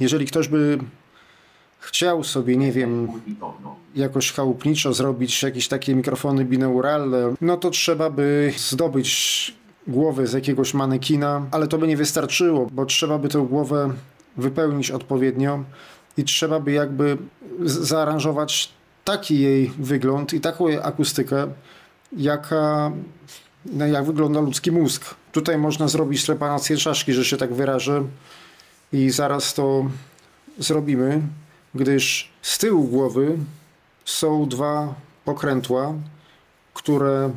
[0.00, 0.78] Jeżeli ktoś by
[1.78, 3.08] chciał sobie, nie wiem,
[3.94, 9.54] jakoś chałupniczo zrobić jakieś takie mikrofony binauralne, no to trzeba by zdobyć
[9.86, 13.92] głowę z jakiegoś manekina, ale to by nie wystarczyło, bo trzeba by tę głowę
[14.36, 15.64] wypełnić odpowiednio
[16.16, 17.18] i trzeba by jakby
[17.64, 18.72] zaaranżować
[19.04, 21.46] taki jej wygląd i taką jej akustykę,
[22.16, 22.92] jaka,
[23.66, 25.14] no jak wygląda ludzki mózg.
[25.32, 28.04] Tutaj można zrobić trepanację czaszki, że się tak wyrażę
[28.92, 29.86] i zaraz to
[30.58, 31.20] zrobimy,
[31.74, 33.38] gdyż z tyłu głowy
[34.04, 35.94] są dwa pokrętła,
[36.74, 37.30] które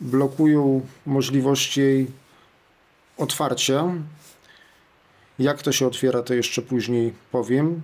[0.00, 2.06] blokują możliwość jej
[3.18, 3.84] otwarcia.
[5.38, 7.82] Jak to się otwiera, to jeszcze później powiem.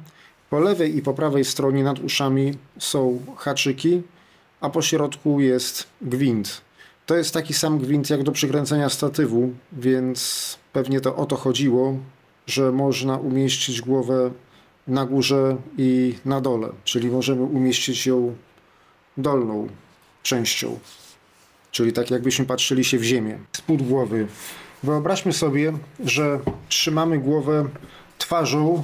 [0.50, 4.02] Po lewej i po prawej stronie nad uszami są haczyki,
[4.60, 6.60] a po środku jest gwint.
[7.06, 11.96] To jest taki sam gwint jak do przykręcenia statywu, więc pewnie to o to chodziło,
[12.46, 14.30] że można umieścić głowę
[14.88, 18.36] na górze i na dole, czyli możemy umieścić ją
[19.16, 19.68] dolną
[20.22, 20.78] częścią,
[21.70, 23.38] czyli tak jakbyśmy patrzyli się w ziemię.
[23.52, 24.26] Spód głowy.
[24.82, 25.72] Wyobraźmy sobie,
[26.04, 27.68] że trzymamy głowę
[28.18, 28.82] twarzą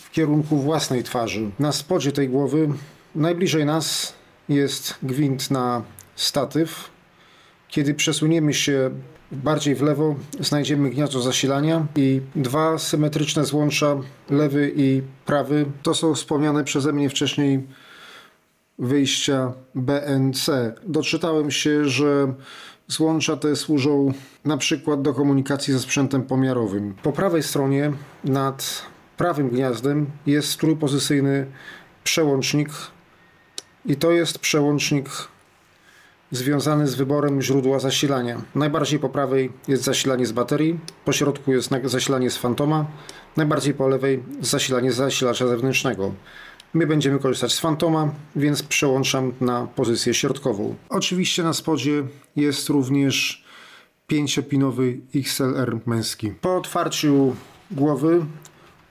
[0.00, 1.50] w kierunku własnej twarzy.
[1.58, 2.68] Na spodzie tej głowy,
[3.14, 4.14] najbliżej nas
[4.48, 5.82] jest gwint na
[6.16, 6.90] statyw.
[7.68, 8.90] Kiedy przesuniemy się
[9.32, 13.96] bardziej w lewo, znajdziemy gniazdo zasilania i dwa symetryczne złącza,
[14.30, 15.66] lewy i prawy.
[15.82, 17.66] To są wspomniane przeze mnie wcześniej
[18.78, 20.50] wyjścia BNC.
[20.86, 22.34] Doczytałem się, że
[22.88, 24.12] złącza te służą
[24.44, 26.94] na przykład do komunikacji ze sprzętem pomiarowym.
[27.02, 27.92] Po prawej stronie
[28.24, 28.82] nad
[29.16, 31.46] prawym gniazdem jest trójpozycyjny
[32.04, 32.70] przełącznik
[33.86, 35.08] i to jest przełącznik
[36.32, 38.42] związany z wyborem źródła zasilania.
[38.54, 42.86] Najbardziej po prawej jest zasilanie z baterii, po środku jest zasilanie z fantoma,
[43.36, 46.12] najbardziej po lewej zasilanie z zasilacza zewnętrznego.
[46.74, 50.74] My będziemy korzystać z fantoma, więc przełączam na pozycję środkową.
[50.88, 52.02] Oczywiście na spodzie
[52.36, 53.44] jest również
[54.12, 56.30] 5-pinowy XLR męski.
[56.40, 57.36] Po otwarciu
[57.70, 58.26] głowy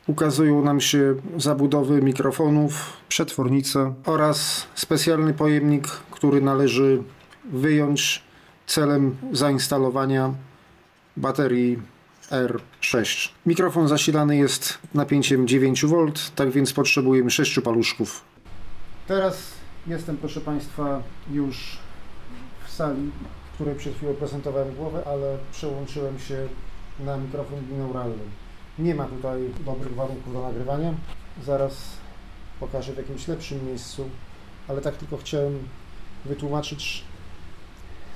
[0.08, 7.04] ukazują nam się zabudowy mikrofonów, przetwornica oraz specjalny pojemnik, który należy
[7.46, 8.24] wyjąć
[8.68, 10.34] celem zainstalowania
[11.18, 11.80] baterii
[12.32, 13.30] R6.
[13.46, 18.24] Mikrofon zasilany jest napięciem 9V, tak więc potrzebujemy 6 paluszków.
[19.08, 19.52] Teraz
[19.88, 21.78] jestem, proszę Państwa, już
[22.68, 23.12] w sali,
[23.52, 26.48] w której przed chwilą prezentowałem głowę, ale przełączyłem się
[27.00, 28.24] na mikrofon binauralny.
[28.80, 30.94] Nie ma tutaj dobrych warunków do nagrywania.
[31.46, 31.74] Zaraz
[32.60, 34.10] pokażę w jakimś lepszym miejscu,
[34.68, 35.60] ale tak tylko chciałem
[36.26, 37.04] wytłumaczyć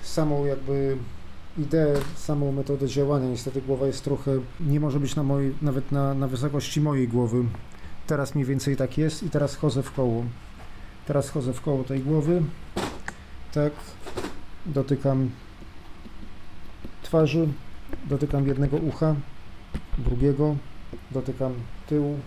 [0.05, 0.97] samą jakby
[1.57, 3.29] ideę, samą metodę działania.
[3.29, 7.43] Niestety głowa jest trochę, nie może być na mojej, nawet na, na wysokości mojej głowy.
[8.07, 10.23] Teraz mniej więcej tak jest i teraz chodzę w koło.
[11.07, 12.43] Teraz chodzę w koło tej głowy.
[13.53, 13.73] Tak.
[14.65, 15.29] Dotykam
[17.03, 17.47] twarzy,
[18.05, 19.15] dotykam jednego ucha,
[19.97, 20.55] drugiego,
[21.11, 21.53] dotykam
[21.87, 22.19] tyłu,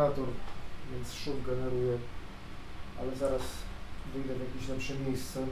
[0.00, 0.28] wentylator,
[0.92, 1.98] więc szum generuje,
[3.00, 3.42] ale zaraz
[4.14, 5.46] wyjdę w jakieś lepsze miejsce.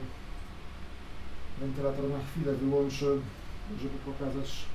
[1.59, 3.05] Wentylator na chwilę wyłączę,
[3.81, 4.65] żeby pokazać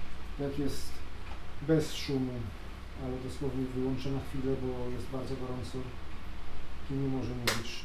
[0.40, 0.88] jak jest
[1.62, 2.32] bez szumu,
[3.04, 5.78] ale dosłownie wyłączę na chwilę, bo jest bardzo gorąco
[6.90, 7.84] i nie może mówić.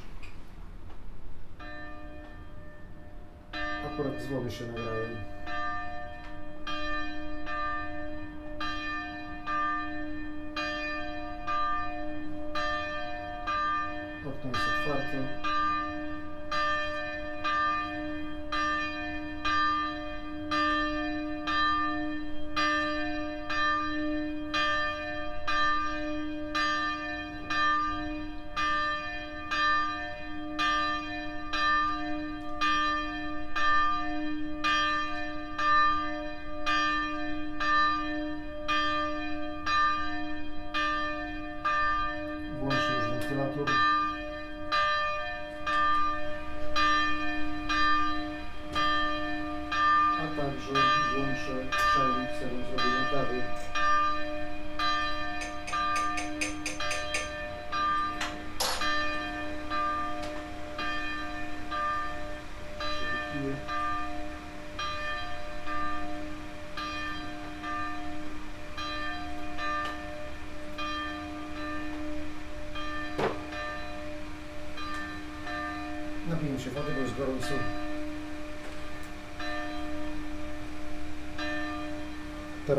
[3.86, 5.29] Akurat z się nagraje.
[14.40, 15.59] Okno jest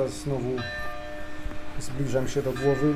[0.00, 0.56] Teraz znowu
[1.78, 2.94] zbliżam się do głowy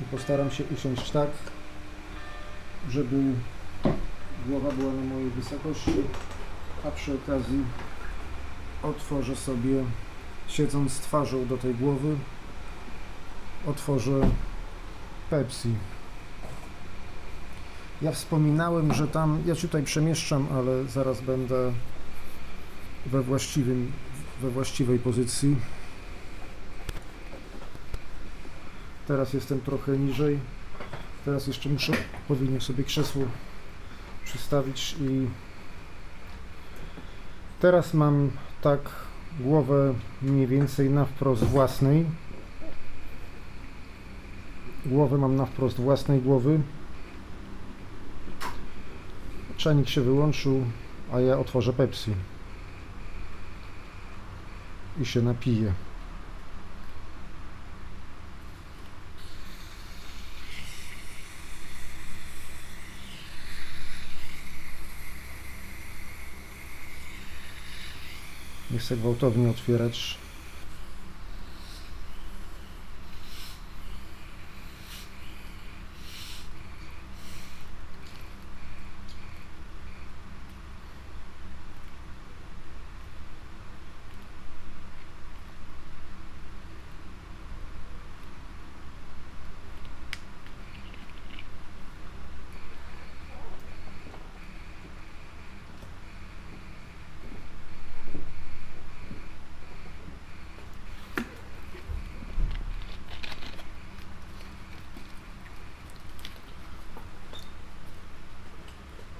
[0.00, 1.28] i postaram się usiąść tak,
[2.90, 3.16] żeby
[4.46, 5.94] głowa była na mojej wysokości,
[6.84, 7.64] a przy okazji
[8.82, 9.84] otworzę sobie,
[10.48, 12.16] siedząc twarzą do tej głowy,
[13.66, 14.20] otworzę
[15.30, 15.74] Pepsi.
[18.02, 21.72] Ja wspominałem, że tam, ja się tutaj przemieszczam, ale zaraz będę
[23.14, 23.92] we właściwym,
[24.42, 25.56] we właściwej pozycji.
[29.06, 30.38] Teraz jestem trochę niżej.
[31.24, 31.92] Teraz jeszcze muszę,
[32.28, 33.22] powinienem sobie krzesło
[34.24, 35.26] przystawić i
[37.60, 38.30] teraz mam
[38.62, 38.80] tak
[39.40, 42.06] głowę mniej więcej na wprost własnej.
[44.86, 46.60] Głowę mam na wprost własnej głowy.
[49.56, 50.64] Czanik się wyłączył,
[51.12, 52.14] a ja otworzę Pepsi
[55.00, 55.72] i się napiję.
[68.70, 70.23] Nie chcę gwałtownie otwierać.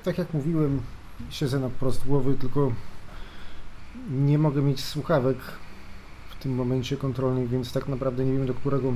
[0.04, 0.82] Tak jak mówiłem,
[1.30, 2.72] siedzę na prost głowy, tylko
[4.10, 5.38] nie mogę mieć słuchawek
[6.30, 8.92] w tym momencie kontrolnych, więc tak naprawdę nie wiem do którego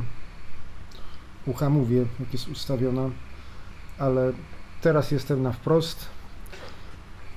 [1.47, 3.11] ucha mówię, jak jest ustawiona,
[3.99, 4.33] ale
[4.81, 6.07] Teraz jestem na wprost.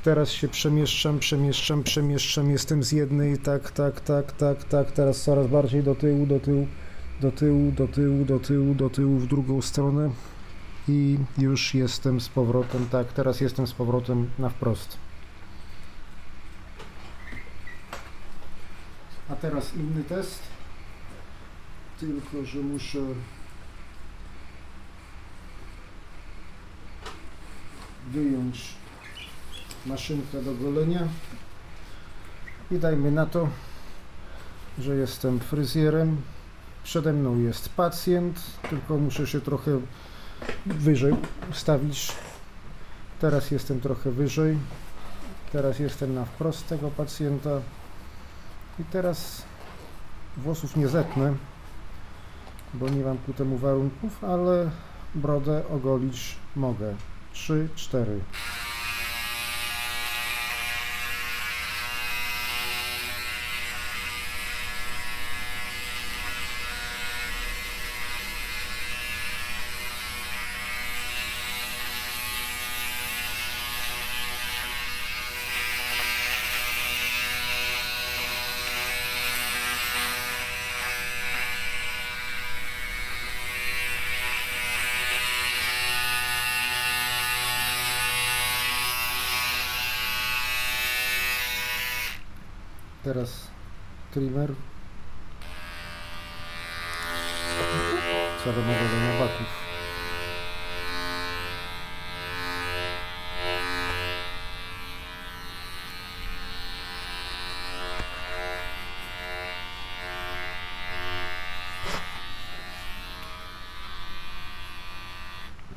[0.03, 2.51] Teraz się przemieszczam, przemieszczam, przemieszczam.
[2.51, 4.91] Jestem z jednej, tak, tak, tak, tak, tak.
[4.91, 6.67] Teraz coraz bardziej do tyłu, do tyłu,
[7.21, 10.09] do tyłu, do tyłu, do tyłu, do tyłu, w drugą stronę.
[10.87, 14.97] I już jestem z powrotem, tak, teraz jestem z powrotem na wprost.
[19.29, 20.41] A teraz inny test.
[21.99, 22.99] Tylko, że muszę
[28.11, 28.73] wyjąć
[29.85, 31.07] maszynkę do golenia
[32.71, 33.49] i dajmy na to,
[34.79, 36.21] że jestem fryzjerem.
[36.83, 39.81] Przede mną jest pacjent, tylko muszę się trochę
[40.65, 41.13] wyżej
[41.51, 42.11] ustawić.
[43.19, 44.57] Teraz jestem trochę wyżej.
[45.51, 47.49] Teraz jestem na wprost tego pacjenta.
[48.79, 49.41] I teraz
[50.37, 51.33] włosów nie zetnę,
[52.73, 54.71] bo nie mam ku temu warunków, ale
[55.15, 56.95] brodę ogolić mogę.
[57.33, 58.19] 3, 4.
[93.03, 93.47] Teraz
[94.13, 94.53] trimmer.
[98.43, 99.61] Celowo na baków.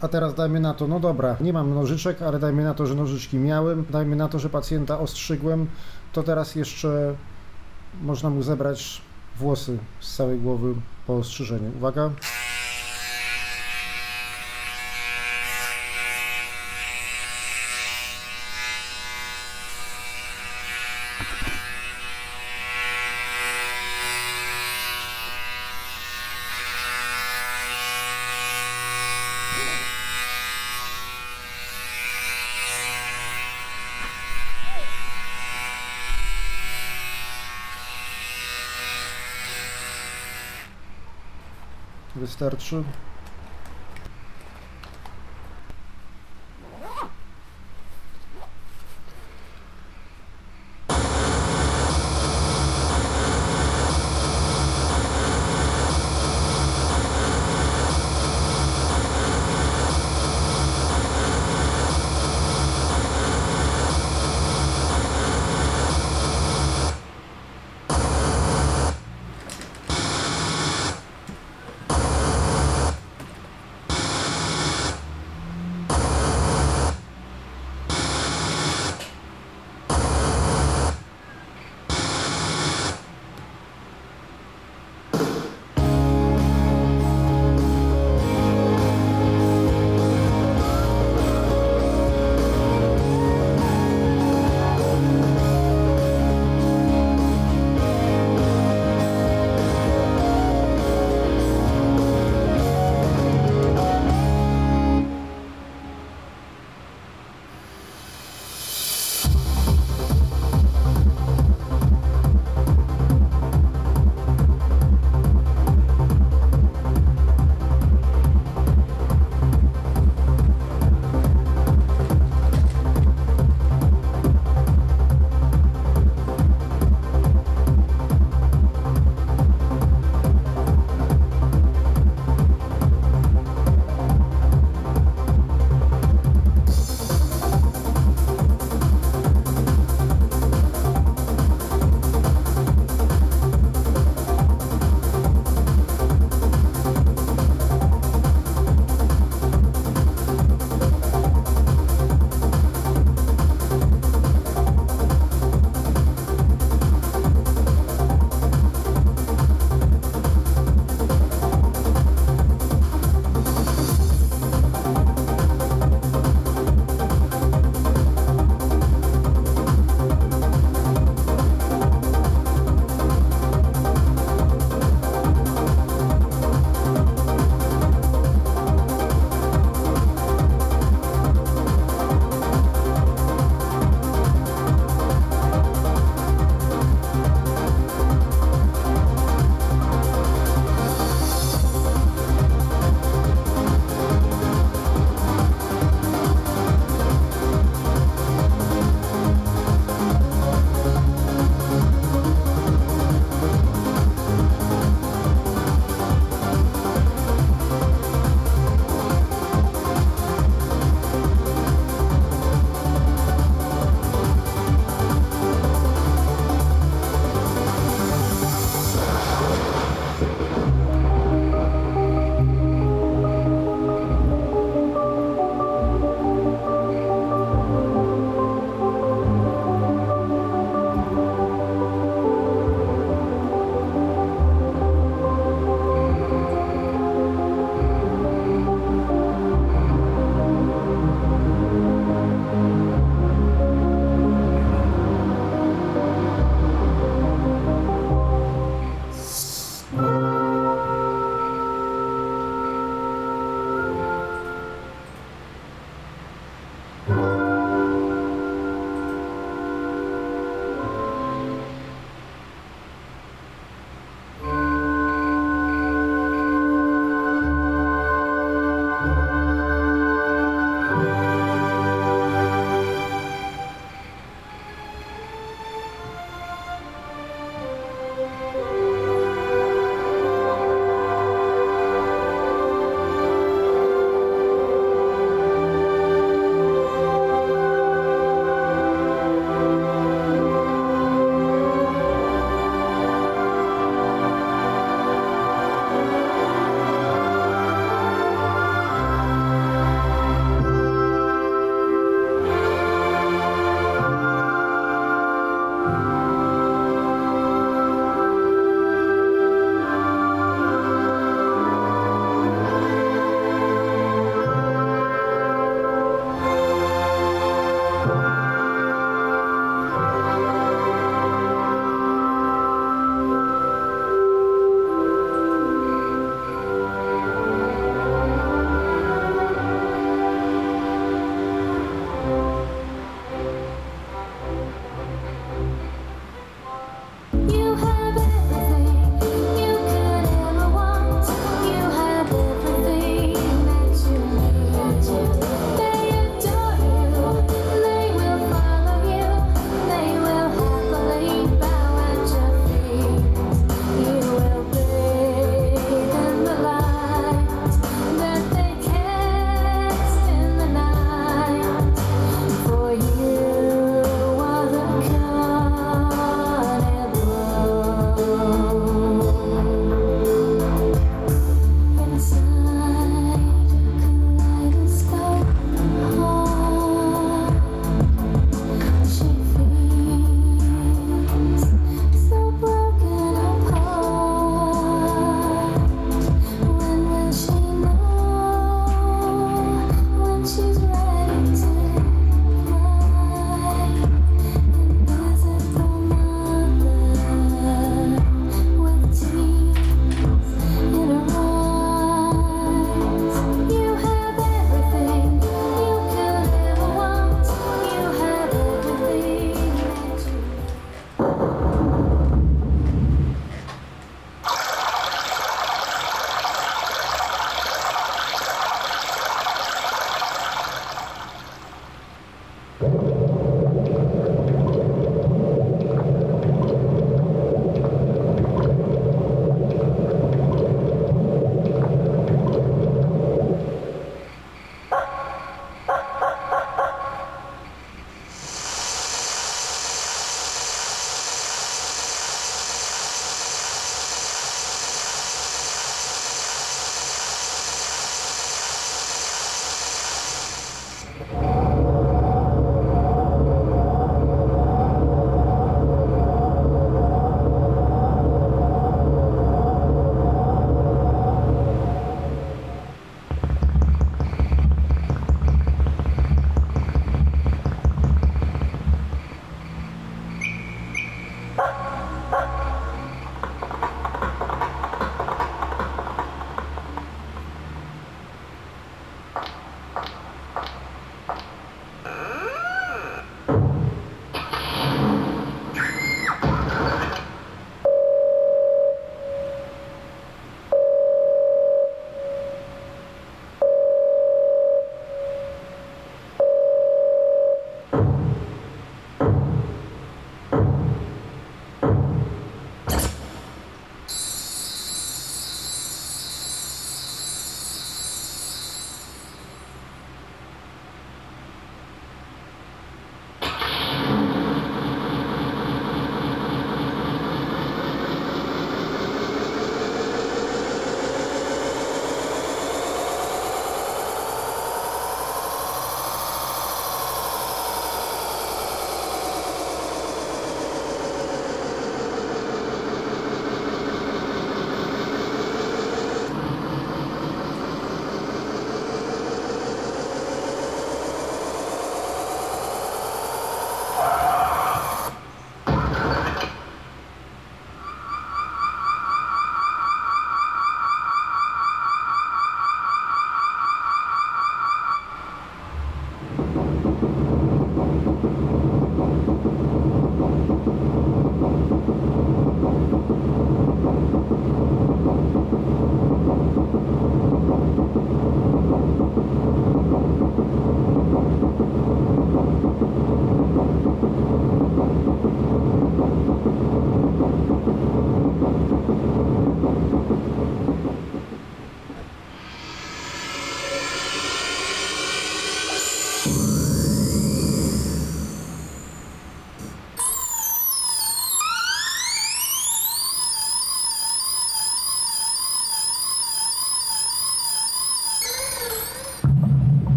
[0.00, 2.94] A teraz dajmy na to, no dobra, nie mam nożyczek, ale dajmy na to, że
[2.94, 5.66] nożyczki miałem, dajmy na to, że pacjenta ostrzygłem,
[6.12, 7.14] to teraz jeszcze
[8.02, 9.00] można mu zebrać
[9.36, 10.74] włosy z całej głowy
[11.06, 11.72] po ostrzyżeniu.
[11.76, 12.10] Uwaga.
[42.38, 42.76] Wystarczy.
[42.76, 43.07] I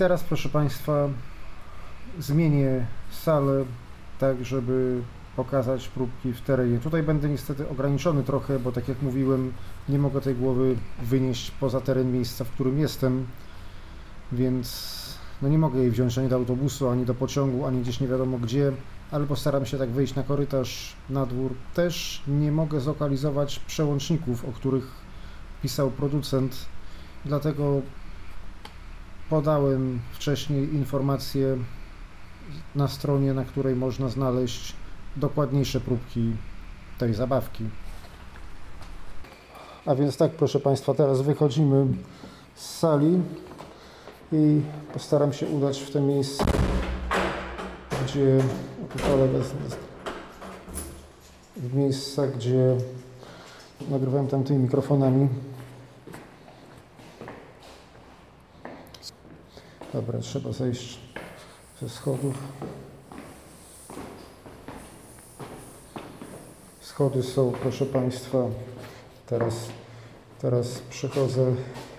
[0.00, 1.08] teraz, proszę Państwa,
[2.18, 3.64] zmienię salę
[4.18, 5.02] tak, żeby
[5.36, 6.78] pokazać próbki w terenie.
[6.78, 9.52] Tutaj będę niestety ograniczony trochę, bo tak jak mówiłem,
[9.88, 13.26] nie mogę tej głowy wynieść poza teren miejsca, w którym jestem,
[14.32, 14.96] więc
[15.42, 18.38] no nie mogę jej wziąć ani do autobusu, ani do pociągu, ani gdzieś nie wiadomo
[18.38, 18.72] gdzie,
[19.10, 21.54] ale postaram się tak wyjść na korytarz, na dwór.
[21.74, 24.86] Też nie mogę zlokalizować przełączników, o których
[25.62, 26.66] pisał producent,
[27.24, 27.82] dlatego
[29.30, 31.56] podałem wcześniej informację
[32.74, 34.76] na stronie, na której można znaleźć
[35.16, 36.32] dokładniejsze próbki
[36.98, 37.64] tej zabawki.
[39.86, 41.86] A więc tak, proszę Państwa, teraz wychodzimy
[42.54, 43.20] z sali
[44.32, 44.60] i
[44.92, 46.44] postaram się udać w te miejsce,
[48.04, 48.38] gdzie
[51.56, 52.76] w miejsca, gdzie
[53.90, 55.28] nagrywałem tamtymi mikrofonami.
[59.92, 60.98] Dobra, trzeba zejść
[61.80, 62.34] ze schodów.
[66.80, 68.38] Schody są, proszę Państwa,
[69.26, 69.54] teraz,
[70.40, 71.54] teraz przechodzę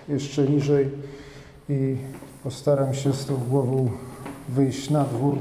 [0.08, 0.90] jeszcze niżej
[1.68, 1.96] i
[2.42, 3.90] postaram się z tą głową
[4.48, 5.38] wyjść na dwór.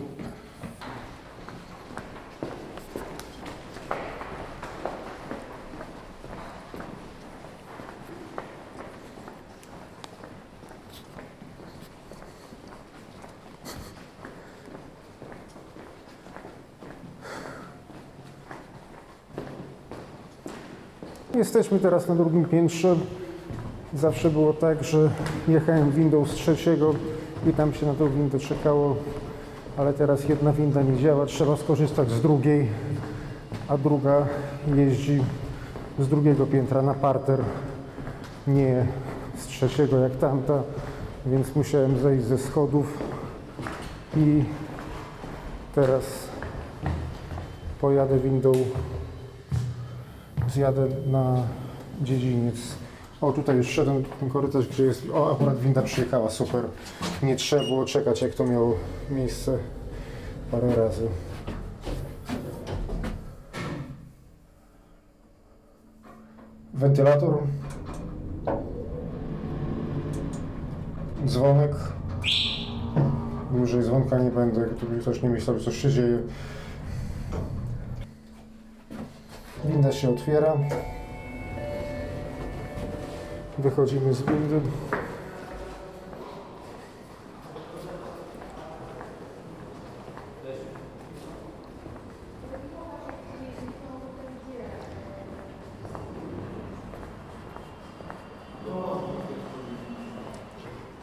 [21.52, 22.96] Jesteśmy teraz na drugim piętrze.
[23.94, 25.10] Zawsze było tak, że
[25.48, 26.94] jechałem windą z trzeciego
[27.50, 28.96] i tam się na tą windę czekało,
[29.78, 32.68] ale teraz jedna winda nie działa, trzeba skorzystać z drugiej,
[33.68, 34.26] a druga
[34.76, 35.24] jeździ
[36.00, 37.40] z drugiego piętra na parter,
[38.48, 38.86] nie
[39.38, 40.64] z trzeciego jak tamta,
[41.26, 42.98] więc musiałem zejść ze schodów
[44.18, 44.44] i
[45.76, 46.04] teraz
[47.82, 48.52] pojadę windą,
[50.54, 51.36] zjadę na
[52.02, 52.56] dziedziniec.
[53.22, 55.04] O, tutaj już szedłem ten korytarz, gdzie jest...
[55.14, 56.66] O, akurat winda przyjechała, super.
[57.24, 58.76] Nie trzeba było czekać, jak to miało
[59.10, 59.58] miejsce
[60.52, 61.08] parę razy.
[66.74, 67.38] Wentylator.
[71.26, 71.72] Dzwonek.
[73.52, 76.20] Dłużej dzwonka nie będę, tu ktoś nie myślał, że coś się dzieje.
[79.72, 80.58] Winda się otwiera.
[83.58, 84.62] Wychodzimy z windy.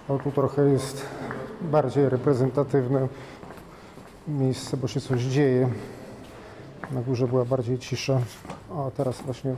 [0.09, 1.07] O, tu trochę jest
[1.61, 3.09] bardziej reprezentatywne
[4.29, 5.69] miejsce, bo się coś dzieje.
[6.91, 8.21] Na górze była bardziej cisza.
[8.79, 9.57] O, teraz właśnie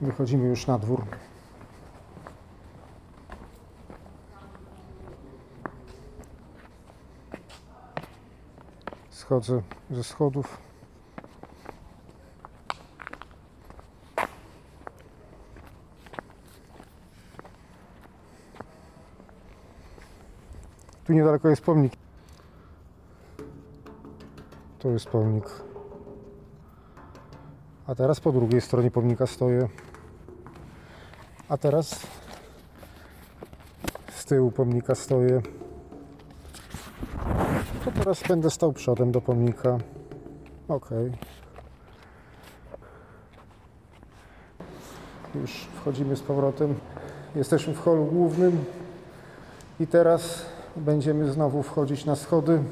[0.00, 1.04] wychodzimy już na dwór.
[9.10, 10.58] Schodzę ze schodów.
[21.04, 21.92] Tu niedaleko jest pomnik.
[24.78, 25.71] To jest pomnik.
[27.92, 29.68] A teraz po drugiej stronie pomnika stoję.
[31.48, 32.00] A teraz
[34.14, 35.42] z tyłu pomnika stoję.
[37.84, 39.78] To teraz będę stał przodem do pomnika.
[40.68, 40.90] Ok.
[45.34, 46.74] Już wchodzimy z powrotem.
[47.36, 48.64] Jesteśmy w holu głównym
[49.80, 50.44] i teraz
[50.76, 52.62] będziemy znowu wchodzić na schody.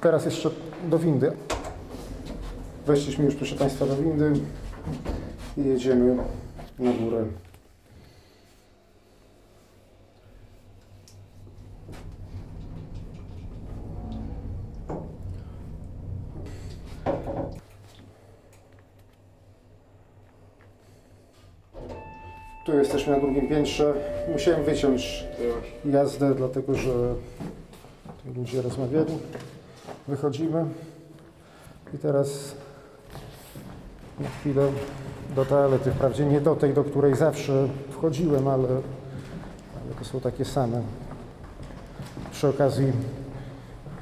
[0.00, 0.50] Teraz jeszcze
[0.88, 1.49] do windy.
[2.90, 4.32] Weszliśmy już, proszę Państwa, do windy
[5.56, 6.16] i jedziemy
[6.78, 7.24] na górę.
[22.66, 23.94] Tu jesteśmy na drugim piętrze.
[24.32, 25.24] Musiałem wyciąć
[25.84, 27.14] jazdę, dlatego że
[28.36, 29.18] ludzie rozmawiali.
[30.08, 30.64] Wychodzimy
[31.94, 32.54] i teraz
[34.20, 34.72] na chwilę
[35.36, 35.90] do toalety.
[35.90, 40.82] Wprawdzie nie do tej, do której zawsze wchodziłem, ale, ale to są takie same.
[42.32, 42.92] Przy okazji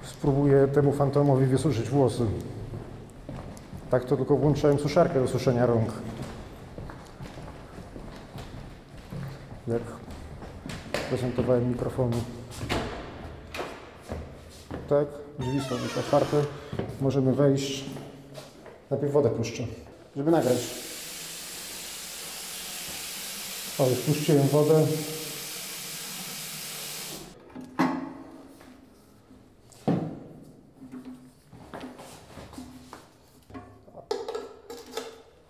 [0.02, 2.26] spróbuję temu fantomowi wysuszyć włosy.
[3.90, 5.92] Tak to tylko włączyłem suszarkę do suszenia rąk.
[9.68, 9.82] Jak
[11.08, 12.16] prezentowałem mikrofonu.
[14.88, 15.06] Tak,
[15.38, 16.36] drzwi są już otwarte.
[17.00, 17.84] Możemy wejść.
[18.90, 19.62] Najpierw wodę puszczę,
[20.16, 20.58] żeby nagrać.
[23.78, 24.86] O, już puściłem wodę.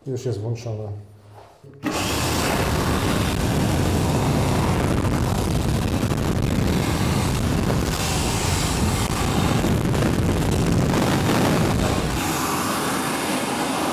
[0.06, 0.88] Już jest włączona.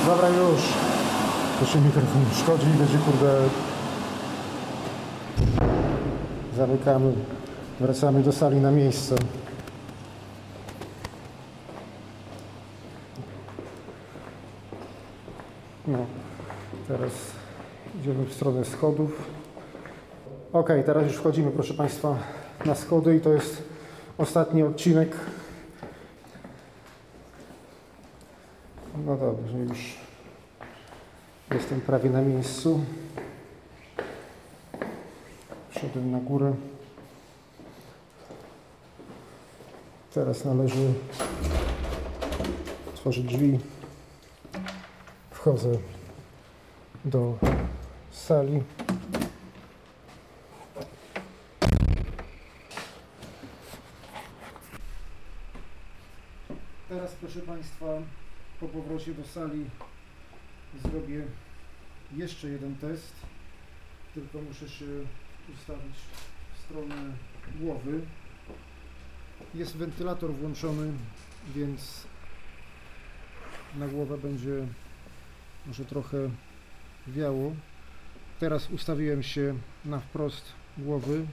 [0.05, 0.61] Dobra, już.
[1.54, 3.49] To się mikrofon szkodzi i będzie kurde.
[6.57, 7.13] Zamykamy.
[7.79, 9.15] Wracamy do sali na miejsce.
[15.87, 15.97] No,
[16.87, 17.11] teraz
[17.99, 19.29] idziemy w stronę schodów.
[20.53, 22.15] Ok, teraz już wchodzimy, proszę Państwa,
[22.65, 23.63] na schody i to jest
[24.17, 25.15] ostatni odcinek.
[29.05, 30.04] No dobrze, już
[31.51, 32.81] jestem prawie na miejscu.
[35.69, 36.53] Wszedłem na górę.
[40.13, 40.93] Teraz należy
[42.87, 43.59] otworzyć drzwi.
[45.31, 45.77] Wchodzę
[47.05, 47.37] do
[48.11, 48.63] sali.
[56.89, 57.85] Teraz, proszę Państwa,
[58.59, 59.65] po powrocie do sali
[60.83, 61.23] zrobię
[62.15, 63.13] jeszcze jeden test.
[64.13, 64.85] Tylko muszę się
[65.53, 65.95] ustawić
[66.55, 66.95] w stronę
[67.59, 68.01] głowy.
[69.53, 70.91] Jest wentylator włączony,
[71.55, 72.07] więc
[73.75, 74.67] na głowę będzie
[75.65, 76.29] może trochę
[77.07, 77.55] wiało.
[78.39, 79.55] Teraz ustawiłem się
[79.85, 81.25] na wprost głowy.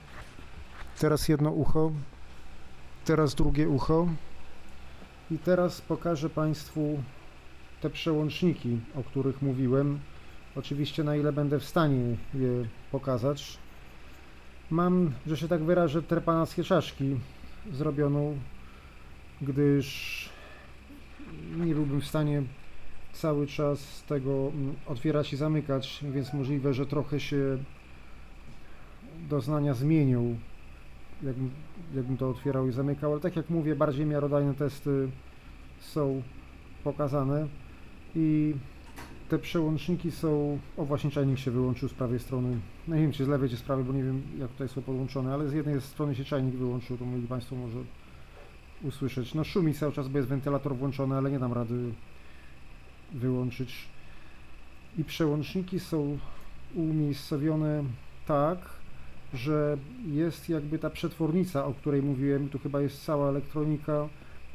[0.99, 1.93] Teraz jedno ucho,
[3.05, 4.09] teraz drugie ucho.
[5.31, 7.03] I teraz pokażę Państwu
[7.83, 9.99] te przełączniki, o których mówiłem.
[10.57, 13.59] Oczywiście na ile będę w stanie je pokazać.
[14.71, 17.17] Mam, że się tak wyrażę, trepanackie czaszki
[17.73, 18.39] zrobioną,
[19.43, 20.29] gdyż
[21.57, 22.43] nie byłbym w stanie
[23.13, 27.59] cały czas tego mm, otwierać i zamykać, więc możliwe, że trochę się
[29.29, 30.37] doznania zmienią,
[31.23, 31.51] jakbym,
[31.95, 35.09] jakbym to otwierał i zamykał, ale tak jak mówię, bardziej miarodajne testy
[35.81, 36.23] są
[36.85, 37.47] pokazane
[38.15, 38.55] i
[39.29, 42.59] te przełączniki są, o właśnie czajnik się wyłączył z prawej strony,
[42.89, 44.83] no nie wiem czy z lewej czy z prawej, bo nie wiem jak tutaj są
[44.83, 47.79] podłączone, ale z jednej strony się czajnik wyłączył, to mogli Państwo może
[48.83, 49.35] usłyszeć.
[49.35, 51.93] No szumi cały czas, bo jest wentylator włączony, ale nie dam rady
[53.13, 53.89] wyłączyć.
[54.99, 56.19] I przełączniki są
[56.75, 57.85] umiejscowione
[58.27, 58.59] tak,
[59.35, 59.77] że
[60.07, 64.09] jest jakby ta przetwornica, o której mówiłem, tu chyba jest cała elektronika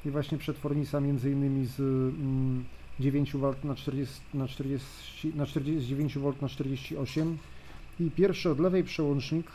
[0.06, 2.66] i właśnie przetwornica między innymi z mm,
[2.99, 7.38] 9 V na 40, na 40, na 49 V na 48
[7.99, 9.45] i pierwszy od lewej przełącznik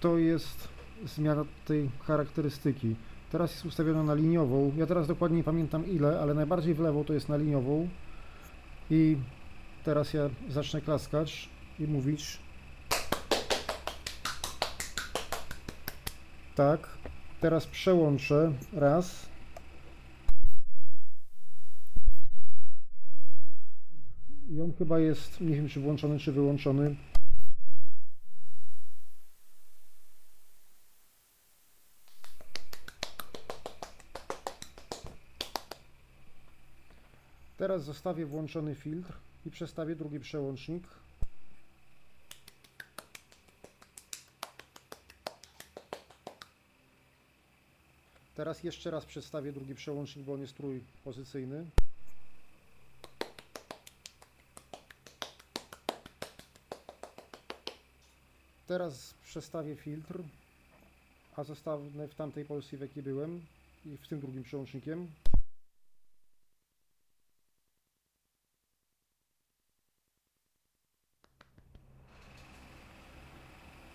[0.00, 0.68] to jest
[1.06, 2.94] zmiana tej charakterystyki.
[3.32, 4.72] Teraz jest ustawiona na liniową.
[4.76, 7.88] Ja teraz dokładnie nie pamiętam ile, ale najbardziej w lewo to jest na liniową.
[8.90, 9.16] I
[9.84, 11.48] teraz ja zacznę klaskać
[11.78, 12.38] i mówić.
[16.54, 16.88] Tak.
[17.40, 19.31] Teraz przełączę raz.
[24.52, 26.96] I on chyba jest, nie wiem czy włączony, czy wyłączony.
[37.58, 39.12] Teraz zostawię włączony filtr
[39.46, 40.84] i przestawię drugi przełącznik.
[48.34, 51.66] Teraz jeszcze raz przestawię drugi przełącznik, bo on jest trójpozycyjny.
[58.72, 60.22] Teraz przestawię filtr,
[61.36, 63.40] a zostanę w tamtej pozycji, w jakiej byłem
[63.86, 65.06] i w tym drugim przełącznikiem.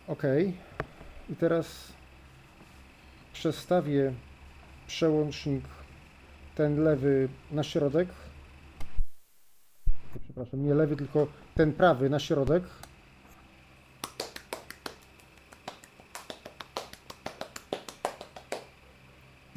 [0.08, 0.24] OK.
[1.30, 1.94] I teraz
[3.34, 4.14] przestawię
[4.88, 5.66] przełącznik
[6.56, 8.10] ten lewy na środek.
[10.24, 12.64] Przepraszam, nie lewy, tylko ten prawy na środek.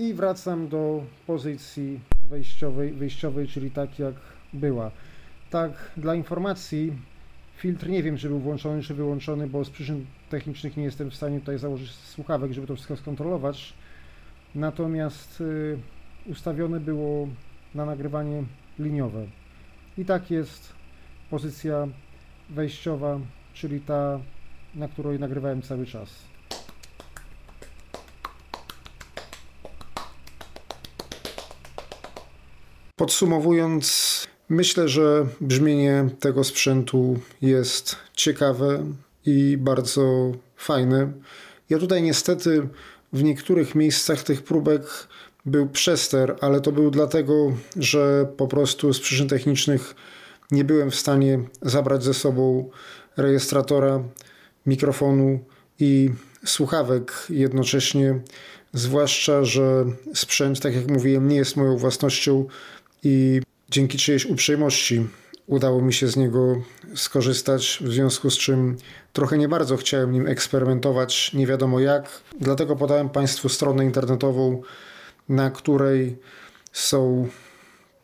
[0.00, 2.00] I wracam do pozycji
[2.30, 4.14] wejściowej, wyjściowej, czyli tak jak
[4.52, 4.90] była.
[5.50, 6.92] Tak, dla informacji,
[7.56, 11.14] filtr nie wiem, czy był włączony, czy wyłączony, bo z przyczyn technicznych nie jestem w
[11.14, 13.74] stanie tutaj założyć słuchawek, żeby to wszystko skontrolować,
[14.54, 15.78] natomiast y,
[16.26, 17.28] ustawione było
[17.74, 18.44] na nagrywanie
[18.78, 19.26] liniowe.
[19.98, 20.72] I tak jest
[21.30, 21.88] pozycja
[22.50, 23.20] wejściowa,
[23.54, 24.20] czyli ta,
[24.74, 26.29] na której nagrywałem cały czas.
[33.00, 38.84] Podsumowując, myślę, że brzmienie tego sprzętu jest ciekawe
[39.26, 41.12] i bardzo fajne.
[41.70, 42.68] Ja tutaj niestety
[43.12, 44.82] w niektórych miejscach tych próbek
[45.46, 49.94] był przester, ale to był dlatego, że po prostu z przyczyn technicznych
[50.50, 52.70] nie byłem w stanie zabrać ze sobą
[53.16, 54.02] rejestratora,
[54.66, 55.44] mikrofonu
[55.78, 56.10] i
[56.44, 58.20] słuchawek jednocześnie.
[58.72, 62.46] Zwłaszcza, że sprzęt, tak jak mówiłem, nie jest moją własnością
[63.02, 63.40] i
[63.70, 65.06] dzięki czyjejś uprzejmości
[65.46, 66.62] udało mi się z niego
[66.94, 68.76] skorzystać, w związku z czym
[69.12, 72.20] trochę nie bardzo chciałem nim eksperymentować, nie wiadomo jak.
[72.40, 74.62] Dlatego podałem Państwu stronę internetową,
[75.28, 76.16] na której
[76.72, 77.28] są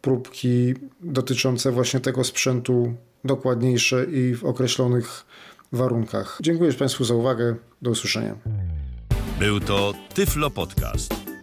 [0.03, 2.95] próbki dotyczące właśnie tego sprzętu
[3.25, 5.25] dokładniejsze i w określonych
[5.73, 6.39] warunkach.
[6.41, 7.57] Dziękuję Państwu za uwagę.
[7.83, 8.35] Do usłyszenia.
[9.39, 11.26] Był to Tyflo Podcast.